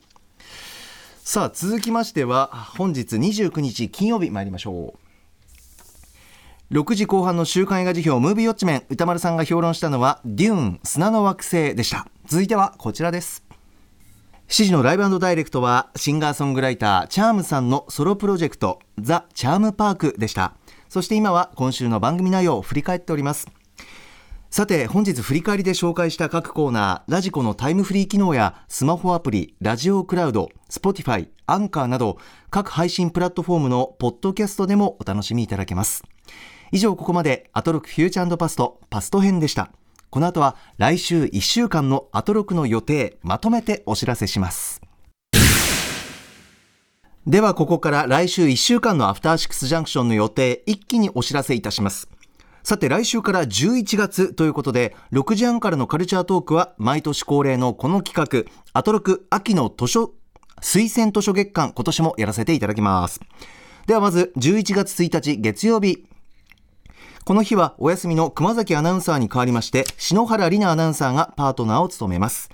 [1.23, 5.10] さあ続きましては本日29日金曜日参りましょう
[6.71, 12.07] 6時後半の週刊映画時評ムービーウォッチメン宇多丸さんが評論したのはデューン砂の惑星でした。
[12.27, 13.43] 続いてはこちらです。
[14.47, 20.53] 7時のライブダイレクトはシンガーソングライターチャームさんのソロプロジェクト THE CHARM PARK でした。
[20.87, 23.49] そして今は今週の番組内容を振り返っております。
[24.49, 32.17] さて本日振り返りで紹介した各コーナーラジコのタイムフリー機能やスマホアプリラジオクラウド Spotify Anchor など
[32.49, 36.05] 各配信プラットフォームのポッドキャストでもお楽しみいただけます。
[36.73, 39.71] 以上ここまでアトロクフューチャーパストパスト編でした。
[40.09, 44.81] この後は来週1週間のアトロクの予定まとめてお知らせします。
[47.27, 52.09] ではここから来週1週間のアフターシックスジャンクションの予定一気にお知らせいたします。
[52.63, 60.13] さて来週から11月ということで6時半からのカルチャートークは毎年恒例のこの企画アトロク秋の図書
[60.61, 63.19] 推薦図書月間今年もやらせていただきます。
[63.87, 66.05] ではまず11月1日月曜日。
[67.23, 72.49] この日はお休みの熊崎アナウンサーに代わりまして篠原里奈アナウンサーがパートナーを務めます。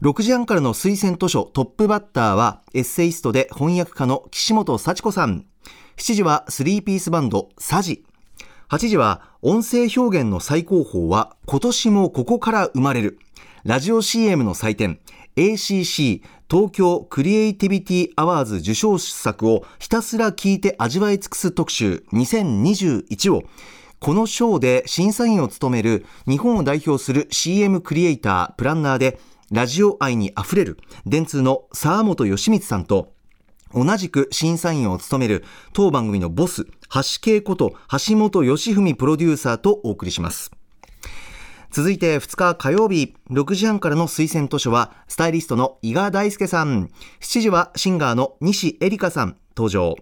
[0.00, 5.44] 6時半からの推薦図書トップバッターはエッセイストで翻訳家の岸本幸子さん。
[5.98, 8.06] 7時はスリーピースバンドサジ。
[8.70, 13.18] 8時は音声表現の最高峰は今年もここから生まれる。
[13.64, 14.98] ラジオ CM の祭典
[15.36, 23.42] ACC 東京クリエイティビティアワーズ受賞作をひたすら聞いて味わい尽くす特集2021を
[24.00, 29.20] この賞で審査員を務める日本を代表する CM クリエイタープランナーで
[29.52, 33.12] ラジオ愛にあふれる電通の沢本義光さんと
[33.74, 35.44] 同じく審査員を務める
[35.74, 36.70] 当番組のボス、橋
[37.20, 40.50] 慶こと橋本義文プロデューサーとお送りします。
[41.70, 46.90] 続いて2日火曜日、6時半からの推薦図書は、スタイリストの伊賀大輔さん。
[47.20, 49.94] 7時はシンガーの西エリカさん登場。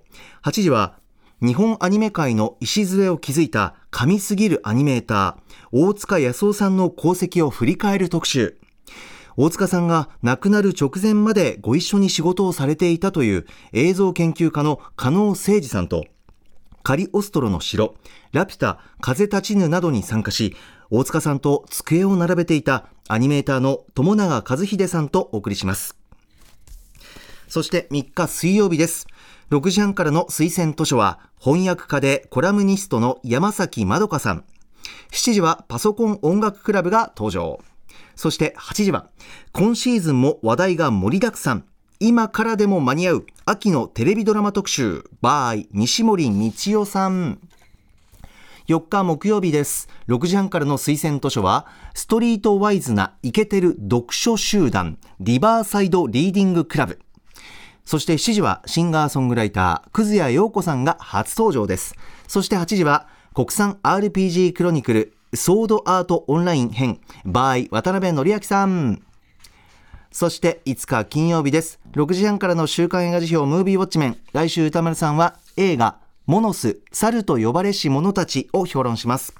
[0.44, 0.98] 8時は、
[1.42, 8.58] 日本アニメ界の礎を築いた神すぎるアニメーター、大塚康夫さんの功績を振り返る特集。
[9.36, 16.04] 大塚さんが亡くなる直前までご一緒に仕事をされていたという映像研究家の加納誠二さんと、
[16.82, 17.94] カリオストロの城、
[18.32, 20.54] ラピュタ、風立ちぬなどに参加し、
[20.90, 25.96] 大塚さんと机を並べていたアニメーターの友永和秀さんとお送りします。
[27.46, 29.06] そして3日水曜日です。
[29.50, 34.44] 6時半からの推薦図書は、翻訳家でコラムニストの山崎まどかさん。
[35.10, 37.58] 7時はパソコン音楽クラブが登場。
[38.14, 39.08] そして8時は、
[39.52, 41.64] 今シーズンも話題が盛りだくさん。
[41.98, 47.40] 今からでも間に合う秋のテレビドラマ特集、バーイ西森道夫さん。
[48.68, 49.88] 4日木曜日です。
[50.08, 56.98] 6時半からの推薦図書は、ストリートワイズなイケてる読書集団、リバーサイドリーディングクラブ。
[57.88, 61.94] そして7時はシンガーソングライター、くずや陽子さんが初登場です。
[62.26, 69.00] そして8時は国産 RPG クロニクル、ソードアートオンライン編 by 渡辺則明さん。
[70.12, 71.80] そして5日金曜日です。
[71.92, 74.18] 6時半からの週刊映画時評ムービーウォッチメン。
[74.34, 79.32] 来週宇多丸さんは映画モノス猿と呼ばれし者たちを評論します。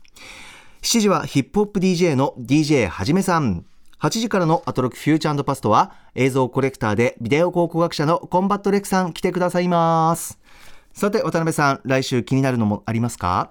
[0.80, 3.66] 7時はヒップホップ DJ の DJ はじめさん。
[4.00, 10.38] 8時からのアトロクフューチャーパストは映像コレクターでビデオ考古学者のコンバットレックさん来てくださいます。
[10.92, 13.50] さて渡辺さん来週気になるのもありますか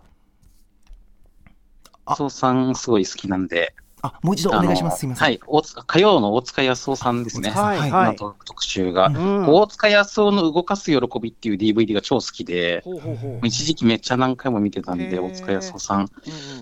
[2.05, 4.99] 麻生さんすごい好きなんで、あもう一度お願いします。
[4.99, 5.25] すいません。
[5.25, 7.49] はい、大塚火曜の大塚康夫さんですね。
[7.49, 7.91] はい。
[7.91, 8.15] はい。
[8.15, 9.47] 特集が、うん。
[9.47, 13.47] 大塚康夫の動かす喜びっていう DVD が超好きで、ほうほうほう。
[13.47, 16.09] 一時期めっちゃ何回も見てたんで、大塚康夫さん、うんうん。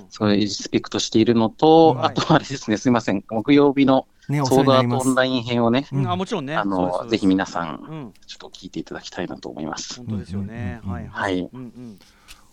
[0.09, 2.07] それリスペクトしているのと、はい。
[2.07, 6.07] あとあれですね、すみません、木曜日のソードアートオンライン編をね、うん。
[6.09, 6.55] あもちろんね。
[6.55, 8.13] あのぜひ皆さん、うん。
[8.25, 9.97] ちょっと聞いていただきたいなと思います。
[9.97, 10.79] 本当ですよね。
[10.83, 11.39] うんうんはいはい。
[11.41, 11.99] うんうん。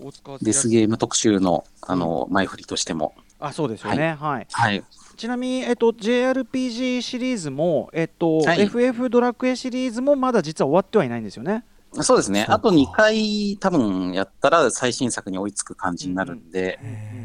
[0.00, 4.16] 大塚デスゲーム特集のあの前振りとしても、あ、そうですよね。
[4.18, 4.46] はい。
[4.50, 4.84] はい、
[5.16, 11.64] ちなみにえっと JRPG シリーズもえっとはい FF ドラクエシリーズもまだ実は終わってはいないんですよね。
[12.00, 16.78] そうですね、あと2回多分やったら最新作に追いつく感じになるんで、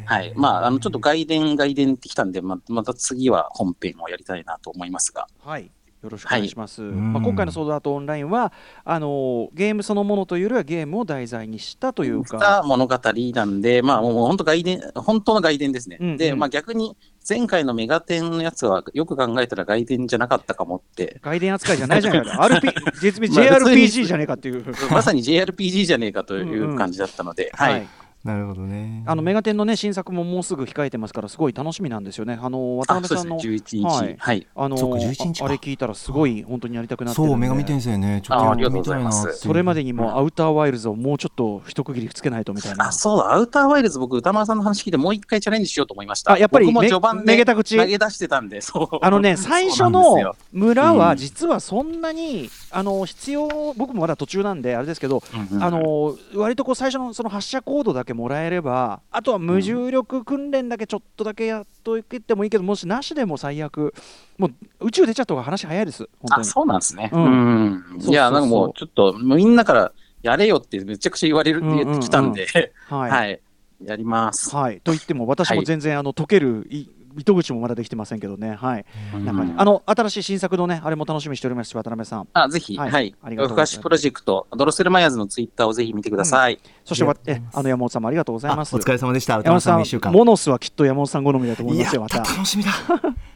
[0.05, 0.33] はい。
[0.35, 5.27] まあ、あの、ちょっと外伝、外伝ってきたんで、ままた次は本編をやりたいなと思いますが。
[5.39, 5.71] はい。
[6.07, 6.81] よろしくお願いします。
[6.81, 8.53] んまあ今回のソードアートオンラインは
[8.85, 12.39] あのゲームそのものというよりはゲームを題材にしたというか。
[12.39, 15.97] た物語なんで、まあ、もう本当外伝、本当の外伝ですね。
[15.99, 16.95] うんうんで、まあ逆に、
[17.27, 22.31] 前回のメガテンのやつは、よく考えたら外伝じゃなかったかもって、外伝扱いじゃないじゃないか。
[22.47, 24.63] RP 実 JRPG じゃねえかっていう。
[24.89, 27.87] まさに JRPG じゃねえかという感じだったので、はい。
[28.27, 32.37] なるほどねあのメガテンのね新作ももうすぐ控えてますからすごい楽しみなんですよね。
[32.41, 33.83] あの渡あ、そうですね、辺さんの11日。
[33.83, 34.15] ははいい。
[34.17, 34.47] はい。
[34.55, 37.15] あのそっか11日かああれ聞いたらすごい本当にやりたくなって。
[37.15, 42.91] そう女神転生ねちょっとあありがとうございなってそれまでにもアウターワイルズをもうちょっと一区切りつけないとみたいなあ、。
[42.91, 46.33] そうだ、アウターワイルズ、僕、歌丸さんの話聞いて、もう一回チャレンジしようと思いました。
[46.33, 48.97] あやっぱり僕もめ序盤でめげた口投げ出してたんで、そう。
[49.01, 63.93] あのね、 最初のよ村はうん実はそんなに、あの必要、僕もまだ途中なんで、あれですけど、うんうんあの割とこう最初のその発射コードだけもらえれば、あとは無重力訓練だけちょっとだけやっといてもいいけど、もしなしでも最悪、
[64.37, 66.43] もう宇宙出ちゃった方が話早いです、本当。
[66.43, 67.11] そうなんですね。
[67.13, 69.91] いや、なんかもう、ちょっと、みんなから、
[70.23, 72.47] やれよってめちゃくちゃ言われるって言ってきたんで、
[72.87, 73.11] はい。
[73.11, 73.39] はい。
[73.85, 74.55] やります。
[74.55, 79.25] はい、と言っても、私も全然、あの解けるい糸口もまだできてませんけどね、はい、うん。
[79.25, 79.53] 中に。
[79.57, 82.27] あの新しい新作のね、あれも楽しみにしておりますし、渡辺さん。
[82.33, 83.07] あ、ぜひ、ははい。
[83.09, 83.15] い。
[83.21, 83.79] ありがとうございます。
[83.79, 86.59] プロジェクト、ドロッセルマイヤーズのツイッターをぜひ見てください。
[86.85, 88.75] そしてわえあの山本さんもありがとうございます。
[88.75, 89.37] 疲れ様でした。
[89.37, 90.13] 歌山本さん丸さんも一週間。
[90.13, 92.31] モノスはきっと山本さん好みだと思いますよ、またた。
[92.33, 92.71] 楽しみだ。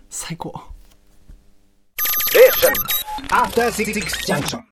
[0.09, 0.53] 最高。
[3.31, 4.63] After Six Junction.